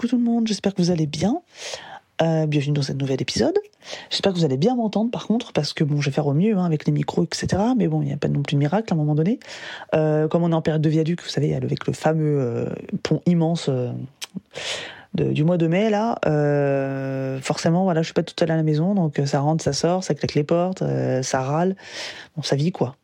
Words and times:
coucou 0.00 0.08
tout 0.08 0.16
le 0.16 0.24
monde, 0.24 0.48
j'espère 0.48 0.74
que 0.74 0.80
vous 0.80 0.90
allez 0.90 1.04
bien. 1.04 1.42
Euh, 2.22 2.46
bienvenue 2.46 2.72
dans 2.72 2.80
ce 2.80 2.94
nouvel 2.94 3.20
épisode. 3.20 3.52
J'espère 4.08 4.32
que 4.32 4.38
vous 4.38 4.46
allez 4.46 4.56
bien 4.56 4.74
m'entendre 4.74 5.10
par 5.10 5.26
contre, 5.26 5.52
parce 5.52 5.74
que 5.74 5.84
bon, 5.84 6.00
je 6.00 6.08
vais 6.08 6.14
faire 6.14 6.26
au 6.26 6.32
mieux 6.32 6.56
hein, 6.56 6.64
avec 6.64 6.86
les 6.86 6.92
micros, 6.92 7.24
etc. 7.24 7.62
Mais 7.76 7.86
bon, 7.86 8.00
il 8.00 8.06
n'y 8.06 8.12
a 8.14 8.16
pas 8.16 8.28
non 8.28 8.40
plus 8.40 8.54
de 8.54 8.60
miracle 8.60 8.90
à 8.90 8.94
un 8.94 8.96
moment 8.96 9.14
donné. 9.14 9.38
Euh, 9.94 10.26
comme 10.26 10.42
on 10.42 10.52
est 10.52 10.54
en 10.54 10.62
période 10.62 10.80
de 10.80 10.88
viaduc, 10.88 11.22
vous 11.22 11.28
savez, 11.28 11.54
avec 11.54 11.86
le 11.86 11.92
fameux 11.92 12.40
euh, 12.40 12.70
pont 13.02 13.20
immense 13.26 13.68
du 15.12 15.44
mois 15.44 15.58
de 15.58 15.66
mai, 15.66 15.90
là, 15.90 16.18
forcément, 17.42 17.84
voilà, 17.84 18.00
je 18.00 18.06
suis 18.06 18.14
pas 18.14 18.22
toute 18.22 18.40
seule 18.40 18.52
à 18.52 18.56
la 18.56 18.62
maison, 18.62 18.94
donc 18.94 19.20
ça 19.26 19.40
rentre, 19.40 19.62
ça 19.62 19.74
sort, 19.74 20.02
ça 20.02 20.14
claque 20.14 20.34
les 20.34 20.44
portes, 20.44 20.82
ça 21.20 21.42
râle. 21.42 21.76
Ça 22.42 22.56
vit 22.56 22.72
quoi. 22.72 22.96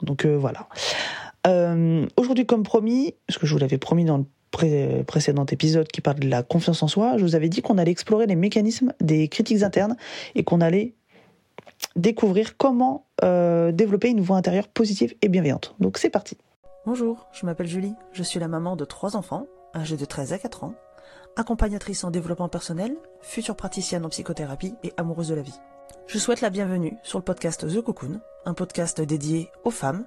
Donc 0.00 0.24
voilà. 0.24 0.68
Aujourd'hui, 2.16 2.46
comme 2.46 2.62
promis, 2.62 3.14
parce 3.26 3.38
que 3.38 3.46
je 3.46 3.52
vous 3.52 3.60
l'avais 3.60 3.76
promis 3.76 4.06
dans 4.06 4.16
le 4.16 4.24
pré- 4.50 5.04
précédent 5.06 5.46
épisode 5.46 5.88
qui 5.88 6.00
parle 6.00 6.18
de 6.20 6.28
la 6.28 6.42
confiance 6.42 6.82
en 6.82 6.88
soi, 6.88 7.16
je 7.18 7.22
vous 7.24 7.34
avais 7.34 7.48
dit 7.48 7.62
qu'on 7.62 7.78
allait 7.78 7.90
explorer 7.90 8.26
les 8.26 8.36
mécanismes 8.36 8.92
des 9.00 9.28
critiques 9.28 9.62
internes 9.62 9.96
et 10.34 10.44
qu'on 10.44 10.60
allait 10.60 10.94
découvrir 11.96 12.56
comment 12.56 13.06
euh, 13.24 13.72
développer 13.72 14.08
une 14.10 14.20
voix 14.20 14.36
intérieure 14.36 14.68
positive 14.68 15.14
et 15.22 15.28
bienveillante. 15.28 15.74
Donc 15.80 15.98
c'est 15.98 16.10
parti. 16.10 16.36
Bonjour, 16.86 17.28
je 17.32 17.46
m'appelle 17.46 17.66
Julie, 17.66 17.94
je 18.12 18.22
suis 18.22 18.40
la 18.40 18.48
maman 18.48 18.76
de 18.76 18.84
trois 18.84 19.16
enfants, 19.16 19.46
âgés 19.74 19.96
de 19.96 20.04
13 20.04 20.32
à 20.32 20.38
4 20.38 20.64
ans, 20.64 20.74
accompagnatrice 21.36 22.04
en 22.04 22.10
développement 22.10 22.48
personnel, 22.48 22.96
future 23.20 23.56
praticienne 23.56 24.04
en 24.04 24.08
psychothérapie 24.08 24.74
et 24.82 24.92
amoureuse 24.96 25.28
de 25.28 25.34
la 25.34 25.42
vie. 25.42 25.58
Je 26.06 26.18
souhaite 26.18 26.40
la 26.40 26.50
bienvenue 26.50 26.96
sur 27.02 27.18
le 27.18 27.24
podcast 27.24 27.66
The 27.68 27.80
Cocoon, 27.82 28.20
un 28.46 28.54
podcast 28.54 29.00
dédié 29.00 29.48
aux 29.64 29.70
femmes 29.70 30.04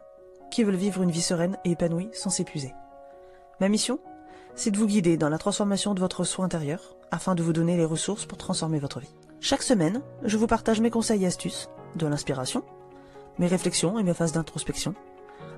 qui 0.51 0.63
veulent 0.63 0.75
vivre 0.75 1.01
une 1.01 1.11
vie 1.11 1.21
sereine 1.21 1.57
et 1.65 1.71
épanouie 1.71 2.09
sans 2.11 2.29
s'épuiser. 2.29 2.73
Ma 3.59 3.69
mission? 3.69 3.99
C'est 4.55 4.69
de 4.69 4.77
vous 4.77 4.85
guider 4.85 5.17
dans 5.17 5.29
la 5.29 5.39
transformation 5.39 5.95
de 5.95 5.99
votre 5.99 6.23
soi 6.23 6.45
intérieur 6.45 6.95
afin 7.09 7.33
de 7.33 7.41
vous 7.41 7.53
donner 7.53 7.75
les 7.75 7.85
ressources 7.85 8.25
pour 8.25 8.37
transformer 8.37 8.77
votre 8.77 8.99
vie. 8.99 9.13
Chaque 9.39 9.63
semaine, 9.63 10.01
je 10.23 10.37
vous 10.37 10.45
partage 10.45 10.79
mes 10.79 10.91
conseils 10.91 11.23
et 11.23 11.27
astuces, 11.27 11.69
de 11.95 12.05
l'inspiration, 12.05 12.63
mes 13.39 13.47
réflexions 13.47 13.97
et 13.97 14.03
mes 14.03 14.13
phases 14.13 14.31
d'introspection, 14.31 14.93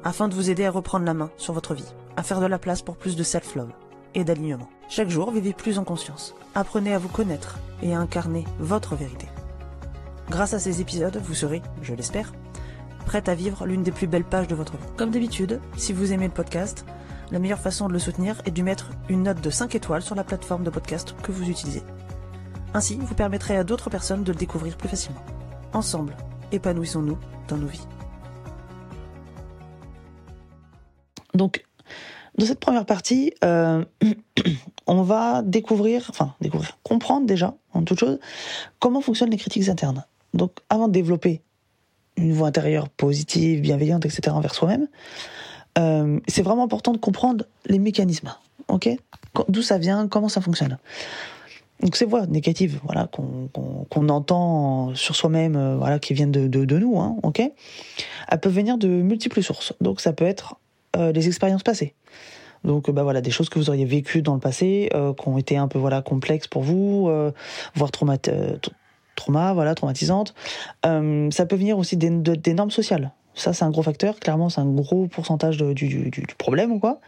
afin 0.06 0.30
de 0.30 0.34
vous 0.34 0.50
aider 0.50 0.66
à 0.66 0.72
reprendre 0.72 1.06
la 1.06 1.14
main 1.14 1.30
sur 1.36 1.54
votre 1.54 1.74
vie, 1.74 1.94
à 2.16 2.24
faire 2.24 2.40
de 2.40 2.46
la 2.46 2.58
place 2.58 2.82
pour 2.82 2.96
plus 2.96 3.18
de 3.18 3.24
self-love 3.24 3.72
et 4.14 4.24
d'alignement. 4.24 4.70
Chaque 4.88 5.10
jour, 5.10 5.30
vivez 5.30 5.52
plus 5.52 5.78
en 5.78 5.84
conscience. 5.84 6.34
Apprenez 6.56 6.94
à 6.94 7.00
vous 7.00 7.10
connaître 7.10 7.60
et 7.84 7.94
à 7.94 8.00
incarner 8.00 8.46
votre 8.60 8.96
vérité. 8.96 9.28
Grâce 10.30 10.54
à 10.54 10.60
ces 10.60 10.80
épisodes, 10.80 11.22
vous 11.22 11.34
serez, 11.34 11.62
je 11.82 11.94
l'espère, 11.94 12.32
prête 13.06 13.28
à 13.28 13.36
vivre 13.36 13.66
l'une 13.66 13.84
des 13.84 13.92
plus 13.92 14.08
belles 14.08 14.24
pages 14.24 14.48
de 14.48 14.56
votre 14.56 14.78
vie. 14.78 14.88
Comme 14.96 15.12
d'habitude, 15.12 15.60
si 15.76 15.92
vous 15.92 16.14
aimez 16.14 16.28
le 16.28 16.34
podcast, 16.34 16.86
la 17.32 17.40
meilleure 17.40 17.60
façon 17.60 17.88
de 17.88 17.94
le 17.94 18.00
soutenir 18.00 18.42
est 18.46 18.52
de 18.52 18.62
mettre 18.62 18.92
une 19.10 19.24
note 19.24 19.42
de 19.42 19.50
5 19.50 19.74
étoiles 19.76 20.02
sur 20.02 20.16
la 20.16 20.24
plateforme 20.24 20.64
de 20.64 20.70
podcast 20.70 21.16
que 21.24 21.32
vous 21.32 21.50
utilisez. 21.50 21.84
Ainsi, 22.74 22.98
vous 23.00 23.16
permettrez 23.16 23.58
à 23.58 23.64
d'autres 23.64 23.90
personnes 23.90 24.24
de 24.24 24.32
le 24.32 24.38
découvrir 24.38 24.78
plus 24.78 24.90
facilement. 24.90 25.24
Ensemble, 25.74 26.16
épanouissons-nous 26.52 27.18
dans 27.48 27.58
nos 27.58 27.68
vies. 27.68 27.88
Donc, 31.34 31.66
dans 32.38 32.46
cette 32.46 32.60
première 32.60 32.86
partie, 32.86 33.34
euh, 33.44 33.84
on 34.88 35.04
va 35.04 35.42
découvrir, 35.42 36.08
enfin 36.10 36.36
découvrir, 36.42 36.78
comprendre 36.84 37.26
déjà, 37.26 37.56
en 37.74 37.84
toute 37.84 38.00
chose, 38.00 38.20
comment 38.80 39.02
fonctionnent 39.02 39.32
les 39.32 39.38
critiques 39.38 39.70
internes. 39.70 40.06
Donc, 40.34 40.52
avant 40.70 40.88
de 40.88 40.94
développer 40.94 41.42
une 42.18 42.34
voix 42.34 42.48
intérieure 42.48 42.90
positive, 42.90 43.62
bienveillante, 43.62 44.06
etc. 44.06 44.30
envers 44.30 44.54
soi-même, 44.54 44.88
euh, 45.78 46.20
c'est 46.28 46.42
vraiment 46.42 46.64
important 46.64 46.92
de 46.94 46.98
comprendre 46.98 47.46
les 47.66 47.80
mécanismes. 47.80 48.34
Ok 48.68 48.90
D'où 49.50 49.62
ça 49.62 49.78
vient, 49.78 50.08
comment 50.08 50.30
ça 50.30 50.42
fonctionne. 50.42 50.78
Donc 51.82 51.98
ces 51.98 52.06
voix 52.06 52.26
négatives, 52.26 52.80
voilà, 52.86 53.08
qu'on 53.08 53.50
qu'on 53.90 54.10
entend 54.10 54.96
sur 54.96 55.16
soi-même, 55.16 55.56
euh, 55.58 55.76
voilà, 55.78 56.00
qui 56.00 56.14
viennent 56.14 56.32
de, 56.32 56.48
de, 56.48 56.78
nous, 56.80 56.98
hein, 57.00 57.18
ok 57.22 57.42
Elles 58.30 58.40
peuvent 58.40 58.54
venir 58.54 58.78
de 58.78 58.88
multiples 58.88 59.44
sources. 59.44 59.74
Donc 59.82 60.00
ça 60.00 60.14
peut 60.14 60.26
être 60.26 60.56
euh, 60.96 61.12
les 61.12 61.28
expériences 61.28 61.64
passées. 61.64 61.94
Donc, 62.64 62.90
bah 62.90 63.04
voilà, 63.04 63.22
des 63.22 63.30
choses 63.30 63.50
que 63.50 63.60
vous 63.60 63.70
auriez 63.70 63.86
vécues 63.86 64.24
dans 64.24 64.34
le 64.34 64.40
passé, 64.40 64.90
euh, 64.96 65.14
qui 65.14 65.28
ont 65.28 65.38
été 65.38 65.58
un 65.58 65.68
peu 65.68 65.78
voilà 65.78 66.02
complexes 66.02 66.48
pour 66.48 66.64
vous, 66.64 67.10
voire 67.76 67.92
trauma, 67.92 68.16
tra- 68.16 68.58
trauma, 69.16 69.54
voilà, 69.54 69.76
traumatisantes. 69.76 70.34
Euh, 70.86 71.30
ça 71.30 71.46
peut 71.46 71.58
venir 71.58 71.78
aussi 71.78 71.96
des, 71.98 72.10
de- 72.10 72.34
des 72.36 72.54
normes 72.56 72.72
sociales. 72.72 73.12
Ça, 73.36 73.54
c'est 73.54 73.66
un 73.66 73.70
gros 73.70 73.84
facteur. 73.84 74.20
Clairement, 74.20 74.50
c'est 74.50 74.62
un 74.62 74.66
gros 74.66 75.08
pourcentage 75.08 75.58
du, 75.58 76.12
problème, 76.38 76.72
ou 76.72 76.80
quoi. 76.80 77.00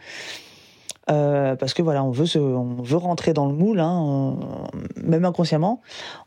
Euh, 1.10 1.56
parce 1.56 1.72
que 1.72 1.80
voilà, 1.80 2.04
on 2.04 2.10
veut 2.10 2.26
on 2.38 2.82
veut 2.82 2.96
rentrer 2.98 3.32
dans 3.32 3.46
le 3.46 3.54
moule, 3.54 3.80
hein, 3.80 4.36
même 5.02 5.24
inconsciemment. 5.24 5.80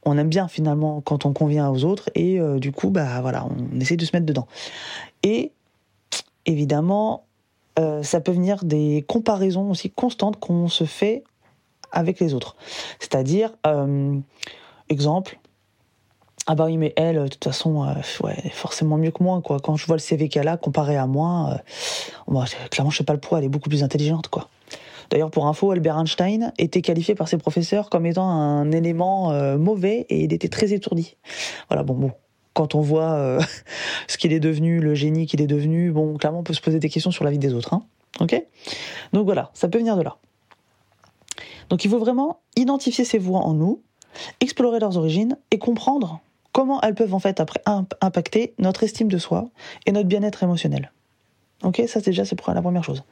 On 0.04 0.18
aime 0.18 0.30
bien 0.30 0.48
finalement 0.48 1.02
quand 1.02 1.26
on 1.26 1.34
convient 1.34 1.70
aux 1.70 1.84
autres, 1.84 2.10
et 2.16 2.40
euh, 2.40 2.58
du 2.58 2.72
coup, 2.72 2.90
bah 2.90 3.22
voilà, 3.22 3.46
on 3.46 3.80
essaie 3.80 3.96
de 3.96 4.06
se 4.06 4.16
mettre 4.16 4.26
dedans. 4.26 4.48
Et 5.22 5.52
évidemment, 6.48 7.26
euh, 7.78 8.02
ça 8.02 8.22
peut 8.22 8.32
venir 8.32 8.64
des 8.64 9.06
comparaisons 9.08 9.70
aussi 9.70 9.92
constantes 9.92 10.40
qu'on 10.40 10.68
se 10.68 10.86
fait 10.86 11.24
avec 11.92 12.20
les 12.20 12.34
autres. 12.34 12.56
C'est-à-dire, 13.00 13.52
exemple, 14.90 15.38
ah 16.48 16.56
bah 16.56 16.66
oui, 16.66 16.78
mais 16.78 16.94
elle, 16.96 17.18
de 17.24 17.28
toute 17.28 17.44
façon, 17.44 17.84
euh, 17.84 17.94
ouais, 18.24 18.36
est 18.44 18.50
forcément 18.50 18.98
mieux 18.98 19.12
que 19.12 19.24
moi, 19.24 19.42
quoi. 19.42 19.60
Quand 19.60 19.76
je 19.76 19.86
vois 19.86 19.96
le 19.96 20.02
CV 20.02 20.28
qu'elle 20.28 20.48
a 20.48 20.58
comparé 20.58 20.98
à 20.98 21.06
moi, 21.06 21.62
euh, 22.34 22.46
clairement, 22.72 22.90
je 22.90 22.98
sais 22.98 23.04
pas 23.04 23.14
le 23.14 23.20
poids, 23.20 23.38
elle 23.38 23.46
est 23.46 23.50
beaucoup 23.50 23.70
plus 23.70 23.84
intelligente, 23.84 24.28
quoi. 24.28 24.50
D'ailleurs, 25.12 25.30
pour 25.30 25.46
info, 25.48 25.72
Albert 25.72 26.00
Einstein 26.00 26.54
était 26.58 26.82
qualifié 26.82 27.16
par 27.16 27.28
ses 27.28 27.38
professeurs 27.38 27.90
comme 27.90 28.06
étant 28.06 28.28
un 28.30 28.72
élément 28.72 29.32
euh, 29.32 29.58
mauvais 29.58 30.06
et 30.10 30.24
il 30.24 30.34
était 30.34 30.48
très 30.48 30.74
étourdi. 30.74 31.16
Voilà, 31.70 31.84
bon, 31.84 31.96
bon. 31.96 32.12
Quand 32.54 32.76
on 32.76 32.82
voit 32.82 33.40
ce 34.08 34.18
qu'il 34.18 34.34
est 34.34 34.40
devenu, 34.40 34.80
le 34.80 34.96
génie 34.96 35.26
qu'il 35.28 35.42
est 35.42 35.48
devenu, 35.48 35.92
bon, 35.92 36.18
clairement, 36.18 36.40
on 36.40 36.44
peut 36.44 36.54
se 36.54 36.62
poser 36.62 36.80
des 36.80 36.90
questions 36.90 37.12
sur 37.12 37.24
la 37.24 37.32
vie 37.32 37.38
des 37.38 37.54
autres, 37.54 37.74
hein. 37.74 37.84
Ok? 38.20 38.42
Donc 39.14 39.26
voilà, 39.26 39.52
ça 39.54 39.68
peut 39.70 39.78
venir 39.78 39.96
de 39.96 40.02
là. 40.02 40.18
Donc 41.70 41.86
il 41.86 41.92
faut 41.92 42.00
vraiment 42.00 42.42
identifier 42.58 43.06
ces 43.06 43.18
voix 43.18 43.40
en 43.40 43.54
nous, 43.54 43.82
explorer 44.42 44.80
leurs 44.80 44.98
origines 44.98 45.38
et 45.52 45.58
comprendre 45.58 46.20
comment 46.52 46.82
elles 46.82 46.96
peuvent 46.96 47.14
en 47.14 47.20
fait 47.20 47.40
après 47.40 47.62
imp- 47.66 47.94
impacter 48.02 48.54
notre 48.60 48.84
estime 48.84 49.08
de 49.08 49.18
soi 49.18 49.50
et 49.86 49.92
notre 49.92 50.08
bien-être 50.08 50.44
émotionnel. 50.44 50.92
Ok, 51.64 51.78
ça 51.88 52.00
c'est 52.02 52.12
déjà 52.12 52.24
la 52.54 52.62
première 52.62 52.84
chose. 52.84 53.04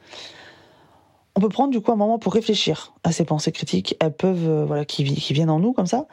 On 1.36 1.40
peut 1.40 1.48
prendre 1.48 1.70
du 1.70 1.80
coup 1.80 1.92
un 1.92 1.96
moment 1.96 2.18
pour 2.18 2.34
réfléchir 2.34 2.92
à 3.04 3.12
ces 3.12 3.24
pensées 3.24 3.52
critiques. 3.52 3.96
Elles 4.00 4.12
peuvent, 4.12 4.48
euh, 4.48 4.64
voilà, 4.64 4.84
qui, 4.84 5.04
vi- 5.04 5.14
qui 5.14 5.32
viennent 5.32 5.50
en 5.50 5.60
nous 5.60 5.72
comme 5.72 5.86
ça. 5.86 6.06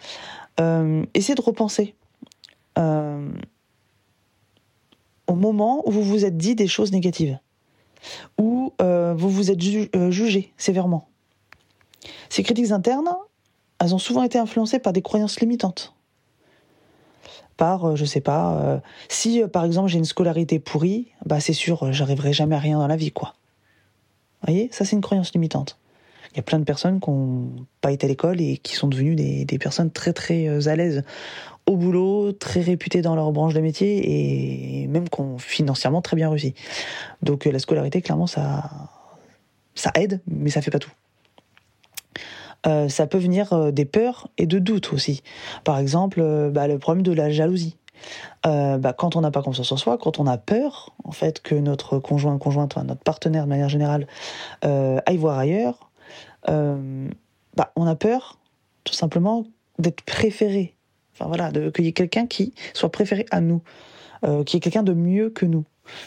Euh, 0.60 1.04
essayer 1.16 1.34
de 1.36 1.42
repenser 1.42 1.96
euh, 2.78 3.28
au 5.26 5.34
moment 5.34 5.82
où 5.88 5.92
vous 5.92 6.04
vous 6.04 6.24
êtes 6.26 6.38
dit 6.38 6.56
des 6.56 6.68
choses 6.68 6.92
négatives, 6.92 7.40
où 8.38 8.74
vous 8.80 9.30
vous 9.30 9.52
êtes 9.52 9.60
ju- 9.60 9.90
jugé 10.10 10.54
sévèrement. 10.58 11.10
Ces 12.30 12.44
critiques 12.44 12.72
internes, 12.72 13.10
elles 13.80 13.96
ont 13.96 14.00
souvent 14.00 14.24
été 14.24 14.38
influencées 14.38 14.80
par 14.80 14.94
des 14.94 15.02
croyances 15.02 15.40
limitantes. 15.40 15.96
Par, 17.58 17.86
euh, 17.86 17.96
je 17.96 18.06
sais 18.06 18.22
pas, 18.22 18.62
euh, 18.62 18.80
si 19.10 19.42
euh, 19.42 19.48
par 19.48 19.66
exemple 19.66 19.90
j'ai 19.90 19.98
une 19.98 20.06
scolarité 20.06 20.60
pourrie, 20.60 21.08
bah 21.26 21.40
c'est 21.40 21.54
sûr, 21.54 21.92
j'arriverai 21.92 22.34
jamais 22.34 22.56
à 22.56 22.60
rien 22.60 22.78
dans 22.78 22.88
la 22.88 22.96
vie, 22.96 23.12
quoi. 23.12 23.34
Vous 24.42 24.54
voyez, 24.54 24.70
ça 24.72 24.86
c'est 24.86 24.96
une 24.96 25.02
croyance 25.02 25.34
limitante. 25.34 25.80
Il 26.32 26.38
y 26.38 26.40
a 26.40 26.44
plein 26.44 26.60
de 26.60 26.64
personnes 26.64 27.00
qui 27.00 27.10
n'ont 27.10 27.50
pas 27.82 27.92
été 27.92 28.06
à 28.06 28.10
l'école 28.10 28.42
et 28.42 28.58
qui 28.58 28.76
sont 28.76 28.88
devenues 28.88 29.16
des, 29.16 29.46
des 29.46 29.58
personnes 29.58 29.90
très 29.90 30.14
très 30.14 30.68
à 30.68 30.76
l'aise 30.76 31.04
au 31.66 31.76
boulot, 31.76 32.32
très 32.32 32.62
réputées 32.62 33.02
dans 33.02 33.16
leur 33.16 33.32
branche 33.32 33.54
de 33.54 33.60
métier 33.60 34.84
et 34.84 34.88
même 34.88 35.10
qui 35.10 35.20
ont 35.20 35.38
financièrement 35.38 36.02
très 36.02 36.16
bien 36.16 36.30
réussi. 36.30 36.54
Donc 37.24 37.46
la 37.46 37.60
scolarité, 37.60 38.02
clairement, 38.02 38.28
ça, 38.28 38.70
ça 39.76 39.92
aide, 39.96 40.22
mais 40.28 40.50
ça 40.50 40.62
fait 40.62 40.72
pas 40.72 40.80
tout. 40.80 40.92
Euh, 42.66 42.90
ça 42.90 43.08
peut 43.08 43.18
venir 43.18 43.54
euh, 43.54 43.72
des 43.72 43.86
peurs 43.86 44.30
et 44.38 44.46
de 44.46 44.60
doutes 44.60 44.92
aussi. 44.94 45.22
Par 45.64 45.78
exemple, 45.78 46.20
euh, 46.22 46.50
bah, 46.50 46.68
le 46.68 46.80
problème 46.80 47.04
de 47.04 47.14
la 47.14 47.30
jalousie. 47.30 47.78
Bah, 48.44 48.94
quand 48.94 49.18
on 49.18 49.22
n'a 49.22 49.32
pas 49.32 49.42
confiance 49.42 49.72
en 49.74 49.78
soi, 49.78 49.98
quand 49.98 50.20
on 50.20 50.28
a 50.28 50.38
peur, 50.38 50.94
en 51.04 51.12
fait, 51.12 51.42
que 51.42 51.56
notre 51.56 52.00
conjoint, 52.00 52.38
conjointe, 52.38 52.78
notre 52.78 53.02
partenaire 53.02 53.44
de 53.44 53.50
manière 53.50 53.68
générale, 53.68 54.08
aille 54.62 55.18
voir 55.18 55.38
ailleurs, 55.38 55.90
bah, 56.46 57.72
on 57.76 57.86
a 57.86 57.96
peur, 57.96 58.38
tout 58.86 58.94
simplement, 58.94 59.46
d'être 59.80 60.02
préféré. 60.04 60.76
Enfin 61.14 61.26
voilà, 61.26 61.52
qu'il 61.72 61.84
y 61.84 61.88
ait 61.90 61.92
quelqu'un 61.92 62.28
qui 62.28 62.54
soit 62.74 62.92
préféré 62.92 63.26
à 63.32 63.42
nous, 63.42 63.62
y 64.24 64.28
ait 64.28 64.60
quelqu'un 64.62 64.84
de 64.84 64.94
mieux 64.94 65.30
que 65.30 65.46
nous, 65.46 65.66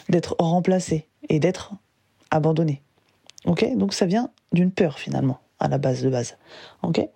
d'être 0.09 0.35
remplacé 0.39 1.07
et 1.29 1.39
d'être 1.39 1.73
abandonné. 2.31 2.81
Ok? 3.45 3.65
Donc 3.75 3.93
ça 3.93 4.05
vient 4.05 4.31
d'une 4.51 4.71
peur 4.71 4.97
finalement, 4.97 5.39
à 5.61 5.67
la 5.69 5.77
base 5.77 6.01
de 6.01 6.09
base. 6.09 6.37
Ok? 6.83 7.07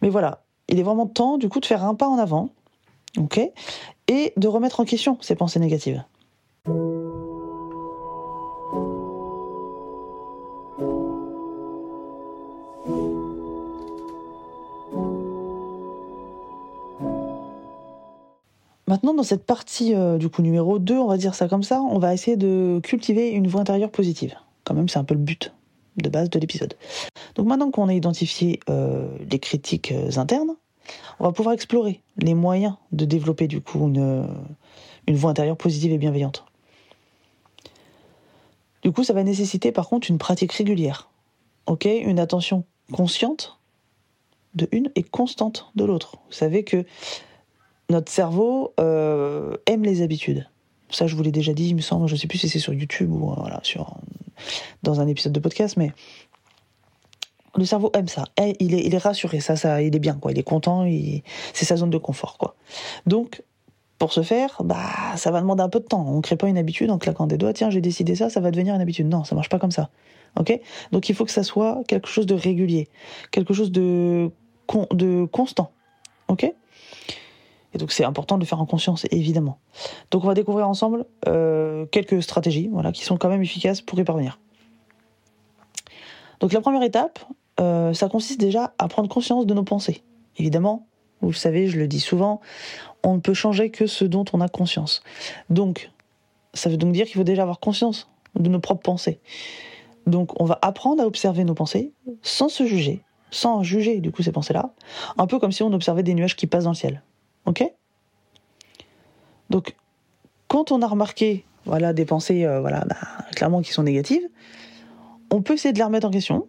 Mais 0.00 0.08
voilà, 0.08 0.42
il 0.68 0.78
est 0.78 0.82
vraiment 0.82 1.06
temps 1.06 1.36
du 1.36 1.48
coup 1.48 1.60
de 1.60 1.66
faire 1.66 1.84
un 1.84 1.94
pas 1.94 2.08
en 2.08 2.16
avant, 2.16 2.50
ok? 3.18 3.40
Et 4.08 4.32
de 4.36 4.48
remettre 4.48 4.80
en 4.80 4.84
question 4.84 5.18
ces 5.20 5.34
pensées 5.34 5.60
négatives. 5.60 6.02
Maintenant, 18.86 19.12
dans 19.12 19.22
cette 19.22 19.44
partie 19.44 19.94
euh, 19.94 20.16
du 20.16 20.30
coup 20.30 20.40
numéro 20.40 20.78
2, 20.78 20.96
on 20.96 21.08
va 21.08 21.18
dire 21.18 21.34
ça 21.34 21.46
comme 21.46 21.62
ça, 21.62 21.82
on 21.82 21.98
va 21.98 22.14
essayer 22.14 22.38
de 22.38 22.80
cultiver 22.82 23.28
une 23.28 23.46
voix 23.46 23.60
intérieure 23.60 23.90
positive. 23.90 24.34
Quand 24.64 24.72
même, 24.72 24.88
c'est 24.88 24.98
un 24.98 25.04
peu 25.04 25.12
le 25.12 25.20
but 25.20 25.52
de 25.98 26.08
base 26.08 26.30
de 26.30 26.38
l'épisode. 26.38 26.74
Donc 27.38 27.46
maintenant 27.46 27.70
qu'on 27.70 27.88
a 27.88 27.94
identifié 27.94 28.60
les 28.68 29.38
critiques 29.38 29.94
internes, 30.16 30.56
on 31.20 31.24
va 31.24 31.32
pouvoir 31.32 31.54
explorer 31.54 32.02
les 32.16 32.34
moyens 32.34 32.74
de 32.92 33.04
développer 33.04 33.46
du 33.46 33.60
coup 33.60 33.86
une, 33.86 34.26
une 35.06 35.16
voix 35.16 35.30
intérieure 35.30 35.56
positive 35.56 35.92
et 35.92 35.98
bienveillante. 35.98 36.44
Du 38.82 38.92
coup, 38.92 39.04
ça 39.04 39.12
va 39.12 39.22
nécessiter 39.22 39.72
par 39.72 39.88
contre 39.88 40.10
une 40.10 40.18
pratique 40.18 40.52
régulière. 40.52 41.10
Une 41.84 42.18
attention 42.18 42.64
consciente 42.92 43.58
de 44.54 44.68
une 44.72 44.90
et 44.94 45.02
constante 45.02 45.70
de 45.76 45.84
l'autre. 45.84 46.16
Vous 46.28 46.32
savez 46.32 46.64
que 46.64 46.86
notre 47.90 48.10
cerveau 48.10 48.72
euh, 48.80 49.56
aime 49.66 49.82
les 49.82 50.00
habitudes. 50.02 50.48
Ça, 50.90 51.06
je 51.06 51.14
vous 51.14 51.22
l'ai 51.22 51.32
déjà 51.32 51.52
dit, 51.52 51.68
il 51.68 51.76
me 51.76 51.82
semble. 51.82 52.08
Je 52.08 52.14
ne 52.14 52.18
sais 52.18 52.26
plus 52.26 52.38
si 52.38 52.48
c'est 52.48 52.58
sur 52.58 52.72
YouTube 52.72 53.12
ou 53.12 53.34
sur, 53.62 53.98
dans 54.82 55.00
un 55.00 55.06
épisode 55.06 55.32
de 55.32 55.40
podcast, 55.40 55.76
mais 55.76 55.92
le 57.58 57.64
cerveau 57.64 57.90
aime 57.94 58.08
ça. 58.08 58.24
Eh, 58.40 58.54
il 58.60 58.94
est, 58.94 58.98
rassuré, 58.98 59.40
ça, 59.40 59.56
ça, 59.56 59.82
il 59.82 59.94
est 59.94 59.98
bien, 59.98 60.14
quoi. 60.14 60.32
Il 60.32 60.38
est 60.38 60.44
content, 60.44 60.86
c'est 61.52 61.64
sa 61.64 61.76
zone 61.76 61.90
de 61.90 61.98
confort, 61.98 62.38
quoi. 62.38 62.54
Donc, 63.06 63.42
pour 63.98 64.12
ce 64.12 64.22
faire, 64.22 64.62
bah, 64.64 64.76
ça 65.16 65.30
va 65.30 65.40
demander 65.40 65.62
un 65.62 65.68
peu 65.68 65.80
de 65.80 65.84
temps. 65.84 66.04
On 66.06 66.16
ne 66.16 66.22
crée 66.22 66.36
pas 66.36 66.48
une 66.48 66.58
habitude 66.58 66.90
en 66.90 66.98
claquant 66.98 67.26
des 67.26 67.36
doigts. 67.36 67.52
Tiens, 67.52 67.70
j'ai 67.70 67.80
décidé 67.80 68.14
ça, 68.14 68.30
ça 68.30 68.40
va 68.40 68.50
devenir 68.50 68.74
une 68.74 68.80
habitude. 68.80 69.08
Non, 69.08 69.24
ça 69.24 69.34
marche 69.34 69.48
pas 69.48 69.58
comme 69.58 69.72
ça. 69.72 69.90
Ok? 70.38 70.58
Donc 70.92 71.08
il 71.08 71.14
faut 71.14 71.24
que 71.24 71.32
ça 71.32 71.42
soit 71.42 71.82
quelque 71.88 72.08
chose 72.08 72.26
de 72.26 72.34
régulier, 72.34 72.88
quelque 73.32 73.52
chose 73.54 73.72
de, 73.72 74.30
de 74.92 75.24
constant. 75.24 75.72
Ok? 76.28 76.44
Et 76.44 77.78
donc 77.78 77.92
c'est 77.92 78.04
important 78.04 78.36
de 78.36 78.42
le 78.42 78.46
faire 78.46 78.60
en 78.60 78.66
conscience, 78.66 79.04
évidemment. 79.10 79.58
Donc 80.10 80.24
on 80.24 80.26
va 80.26 80.34
découvrir 80.34 80.68
ensemble 80.68 81.04
euh, 81.26 81.86
quelques 81.86 82.22
stratégies, 82.22 82.68
voilà, 82.72 82.92
qui 82.92 83.04
sont 83.04 83.16
quand 83.16 83.28
même 83.28 83.42
efficaces 83.42 83.80
pour 83.80 83.98
y 83.98 84.04
parvenir. 84.04 84.38
Donc 86.40 86.52
la 86.52 86.60
première 86.60 86.82
étape, 86.82 87.18
euh, 87.60 87.92
ça 87.92 88.08
consiste 88.08 88.40
déjà 88.40 88.74
à 88.78 88.88
prendre 88.88 89.08
conscience 89.08 89.46
de 89.46 89.54
nos 89.54 89.64
pensées. 89.64 90.02
Évidemment, 90.36 90.86
vous 91.20 91.28
le 91.28 91.34
savez, 91.34 91.68
je 91.68 91.78
le 91.78 91.88
dis 91.88 92.00
souvent, 92.00 92.40
on 93.02 93.14
ne 93.14 93.20
peut 93.20 93.34
changer 93.34 93.70
que 93.70 93.86
ce 93.86 94.04
dont 94.04 94.24
on 94.32 94.40
a 94.40 94.48
conscience. 94.48 95.02
Donc, 95.50 95.90
ça 96.54 96.70
veut 96.70 96.76
donc 96.76 96.92
dire 96.92 97.06
qu'il 97.06 97.16
faut 97.16 97.24
déjà 97.24 97.42
avoir 97.42 97.60
conscience 97.60 98.08
de 98.34 98.48
nos 98.48 98.60
propres 98.60 98.82
pensées. 98.82 99.20
Donc, 100.06 100.40
on 100.40 100.44
va 100.44 100.58
apprendre 100.62 101.02
à 101.02 101.06
observer 101.06 101.44
nos 101.44 101.54
pensées 101.54 101.92
sans 102.22 102.48
se 102.48 102.66
juger, 102.66 103.02
sans 103.30 103.62
juger 103.62 104.00
du 104.00 104.10
coup 104.10 104.22
ces 104.22 104.32
pensées-là, 104.32 104.72
un 105.16 105.26
peu 105.26 105.38
comme 105.38 105.52
si 105.52 105.62
on 105.62 105.72
observait 105.72 106.02
des 106.02 106.14
nuages 106.14 106.36
qui 106.36 106.46
passent 106.46 106.64
dans 106.64 106.70
le 106.70 106.76
ciel. 106.76 107.02
Ok? 107.46 107.64
Donc, 109.50 109.76
quand 110.46 110.72
on 110.72 110.82
a 110.82 110.86
remarqué 110.86 111.44
voilà, 111.64 111.92
des 111.92 112.04
pensées 112.04 112.44
euh, 112.44 112.60
voilà, 112.60 112.84
bah, 112.86 112.96
clairement 113.34 113.60
qui 113.60 113.72
sont 113.72 113.82
négatives, 113.82 114.26
on 115.30 115.42
peut 115.42 115.54
essayer 115.54 115.72
de 115.72 115.78
les 115.78 115.84
remettre 115.84 116.06
en 116.06 116.10
question, 116.10 116.48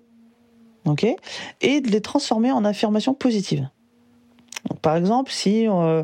ok 0.86 1.06
Et 1.62 1.82
de 1.82 1.90
les 1.90 2.02
transformer 2.02 2.52
en 2.52 2.66
affirmations 2.66 3.14
positives 3.14 3.70
par 4.82 4.96
exemple, 4.96 5.32
si 5.32 5.68
euh, 5.68 6.04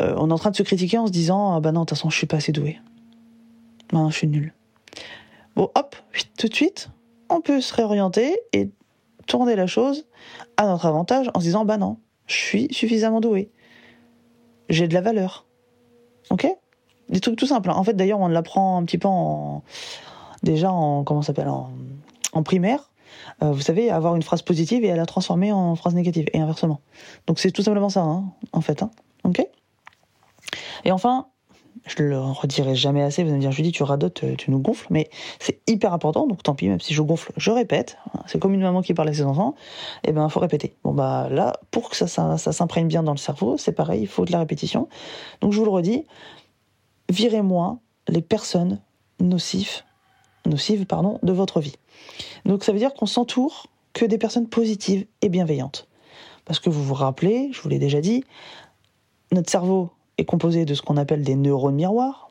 euh, 0.00 0.14
on 0.16 0.30
est 0.30 0.32
en 0.32 0.38
train 0.38 0.50
de 0.50 0.56
se 0.56 0.62
critiquer 0.62 0.98
en 0.98 1.06
se 1.06 1.12
disant 1.12 1.54
ah 1.54 1.60
bah 1.60 1.72
non, 1.72 1.80
de 1.80 1.86
toute 1.86 1.96
façon, 1.96 2.10
je 2.10 2.16
suis 2.16 2.26
pas 2.26 2.36
assez 2.36 2.52
doué. 2.52 2.78
Non, 3.92 4.10
je 4.10 4.16
suis 4.16 4.28
nul. 4.28 4.54
Bon, 5.56 5.70
hop, 5.74 5.96
tout 6.38 6.48
de 6.48 6.54
suite, 6.54 6.88
on 7.28 7.40
peut 7.40 7.60
se 7.60 7.74
réorienter 7.74 8.38
et 8.52 8.70
tourner 9.26 9.54
la 9.54 9.66
chose 9.66 10.06
à 10.56 10.66
notre 10.66 10.86
avantage 10.86 11.30
en 11.34 11.40
se 11.40 11.44
disant 11.44 11.64
bah 11.64 11.76
non, 11.76 11.98
je 12.26 12.36
suis 12.36 12.68
suffisamment 12.72 13.20
doué. 13.20 13.50
J'ai 14.68 14.88
de 14.88 14.94
la 14.94 15.00
valeur. 15.00 15.44
Ok? 16.30 16.46
Des 17.08 17.20
trucs 17.20 17.36
tout 17.36 17.46
simples. 17.46 17.70
Hein. 17.70 17.74
En 17.76 17.84
fait, 17.84 17.94
d'ailleurs, 17.94 18.20
on 18.20 18.28
l'apprend 18.28 18.78
un 18.78 18.84
petit 18.84 18.98
peu 18.98 19.08
en. 19.08 19.62
Déjà 20.42 20.72
en. 20.72 21.04
Comment 21.04 21.22
s'appelle 21.22 21.48
en 21.48 22.42
primaire. 22.42 22.91
Euh, 23.42 23.50
vous 23.50 23.60
savez, 23.60 23.90
avoir 23.90 24.14
une 24.14 24.22
phrase 24.22 24.42
positive 24.42 24.84
et 24.84 24.90
à 24.90 24.96
la 24.96 25.06
transformer 25.06 25.52
en 25.52 25.74
phrase 25.74 25.94
négative, 25.94 26.26
et 26.32 26.38
inversement. 26.38 26.80
Donc 27.26 27.38
c'est 27.38 27.50
tout 27.50 27.62
simplement 27.62 27.88
ça, 27.88 28.02
hein, 28.02 28.24
en 28.52 28.60
fait. 28.60 28.82
Hein. 28.82 28.90
ok? 29.24 29.44
Et 30.84 30.92
enfin, 30.92 31.26
je 31.86 32.02
le 32.02 32.20
redirai 32.20 32.74
jamais 32.74 33.02
assez, 33.02 33.22
vous 33.22 33.30
allez 33.30 33.38
me 33.38 33.40
dire, 33.40 33.52
Julie, 33.52 33.72
tu 33.72 33.82
radotes, 33.82 34.24
tu 34.36 34.50
nous 34.50 34.60
gonfles, 34.60 34.86
mais 34.90 35.08
c'est 35.40 35.60
hyper 35.68 35.92
important, 35.92 36.26
donc 36.26 36.42
tant 36.42 36.54
pis, 36.54 36.68
même 36.68 36.80
si 36.80 36.94
je 36.94 37.02
gonfle, 37.02 37.32
je 37.36 37.50
répète. 37.50 37.98
C'est 38.26 38.38
comme 38.38 38.54
une 38.54 38.60
maman 38.60 38.82
qui 38.82 38.94
parle 38.94 39.08
à 39.08 39.14
ses 39.14 39.22
enfants, 39.22 39.54
et 40.04 40.10
eh 40.10 40.12
ben, 40.12 40.28
faut 40.28 40.40
répéter. 40.40 40.76
Bon, 40.84 40.92
bah, 40.92 41.28
là, 41.30 41.54
pour 41.70 41.90
que 41.90 41.96
ça, 41.96 42.06
ça, 42.06 42.38
ça 42.38 42.52
s'imprègne 42.52 42.86
bien 42.86 43.02
dans 43.02 43.12
le 43.12 43.18
cerveau, 43.18 43.56
c'est 43.56 43.72
pareil, 43.72 44.02
il 44.02 44.08
faut 44.08 44.24
de 44.24 44.32
la 44.32 44.38
répétition. 44.38 44.88
Donc, 45.40 45.52
je 45.52 45.58
vous 45.58 45.64
le 45.64 45.70
redis, 45.70 46.06
virez-moi 47.08 47.78
les 48.08 48.22
personnes 48.22 48.80
nocives 49.20 49.82
nocives 50.46 50.86
pardon, 50.86 51.18
de 51.22 51.32
votre 51.32 51.60
vie. 51.60 51.76
Donc 52.44 52.64
ça 52.64 52.72
veut 52.72 52.78
dire 52.78 52.94
qu'on 52.94 53.06
s'entoure 53.06 53.66
que 53.92 54.04
des 54.04 54.18
personnes 54.18 54.48
positives 54.48 55.06
et 55.20 55.28
bienveillantes. 55.28 55.86
Parce 56.44 56.58
que 56.58 56.70
vous 56.70 56.82
vous 56.82 56.94
rappelez, 56.94 57.50
je 57.52 57.60
vous 57.60 57.68
l'ai 57.68 57.78
déjà 57.78 58.00
dit, 58.00 58.24
notre 59.30 59.50
cerveau 59.50 59.90
est 60.18 60.24
composé 60.24 60.64
de 60.64 60.74
ce 60.74 60.82
qu'on 60.82 60.96
appelle 60.96 61.22
des 61.22 61.36
neurones 61.36 61.74
miroirs. 61.74 62.30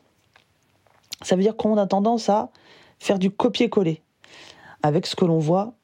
Ça 1.22 1.36
veut 1.36 1.42
dire 1.42 1.56
qu'on 1.56 1.76
a 1.76 1.86
tendance 1.86 2.28
à 2.28 2.50
faire 2.98 3.18
du 3.18 3.30
copier-coller 3.30 4.02
avec 4.82 5.06
ce 5.06 5.16
que 5.16 5.24
l'on 5.24 5.38
voit 5.38 5.74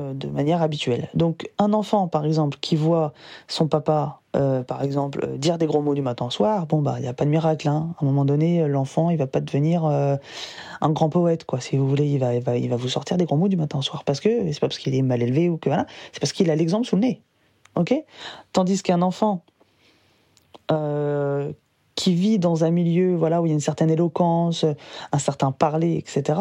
de 0.00 0.26
manière 0.28 0.62
habituelle. 0.62 1.08
Donc 1.14 1.50
un 1.58 1.72
enfant, 1.72 2.08
par 2.08 2.24
exemple, 2.24 2.56
qui 2.60 2.76
voit 2.76 3.12
son 3.46 3.68
papa, 3.68 4.20
euh, 4.34 4.62
par 4.62 4.82
exemple, 4.82 5.20
euh, 5.22 5.36
dire 5.36 5.58
des 5.58 5.66
gros 5.66 5.82
mots 5.82 5.94
du 5.94 6.00
matin 6.00 6.24
au 6.26 6.30
soir, 6.30 6.66
bon 6.66 6.80
bah 6.80 6.94
il 6.96 7.02
n'y 7.02 7.08
a 7.08 7.12
pas 7.12 7.26
de 7.26 7.30
miracle. 7.30 7.68
Hein. 7.68 7.94
À 7.98 8.02
un 8.02 8.06
moment 8.06 8.24
donné, 8.24 8.66
l'enfant, 8.66 9.10
il 9.10 9.18
va 9.18 9.26
pas 9.26 9.40
devenir 9.40 9.84
un 9.84 10.90
grand 10.90 11.10
poète, 11.10 11.44
quoi. 11.44 11.60
Si 11.60 11.76
vous 11.76 11.86
voulez, 11.86 12.06
il 12.06 12.18
va, 12.18 12.34
il 12.34 12.42
va, 12.42 12.56
il 12.56 12.70
va 12.70 12.76
vous 12.76 12.88
sortir 12.88 13.18
des 13.18 13.26
gros 13.26 13.36
mots 13.36 13.48
du 13.48 13.56
matin 13.56 13.78
au 13.78 13.82
soir 13.82 14.04
parce 14.04 14.20
que 14.20 14.50
c'est 14.50 14.60
pas 14.60 14.68
parce 14.68 14.78
qu'il 14.78 14.94
est 14.94 15.02
mal 15.02 15.22
élevé 15.22 15.50
ou 15.50 15.58
que 15.58 15.68
voilà, 15.68 15.86
c'est 16.12 16.20
parce 16.20 16.32
qu'il 16.32 16.50
a 16.50 16.56
l'exemple 16.56 16.86
sous 16.86 16.96
le 16.96 17.02
nez. 17.02 17.20
Ok? 17.76 17.94
Tandis 18.52 18.82
qu'un 18.82 19.02
enfant 19.02 19.42
qui 21.94 22.14
vit 22.14 22.38
dans 22.38 22.64
un 22.64 22.70
milieu, 22.70 23.14
voilà, 23.14 23.42
où 23.42 23.46
il 23.46 23.50
y 23.50 23.52
a 23.52 23.54
une 23.54 23.60
certaine 23.60 23.90
éloquence, 23.90 24.64
un 25.12 25.18
certain 25.18 25.52
parler, 25.52 25.98
etc. 25.98 26.40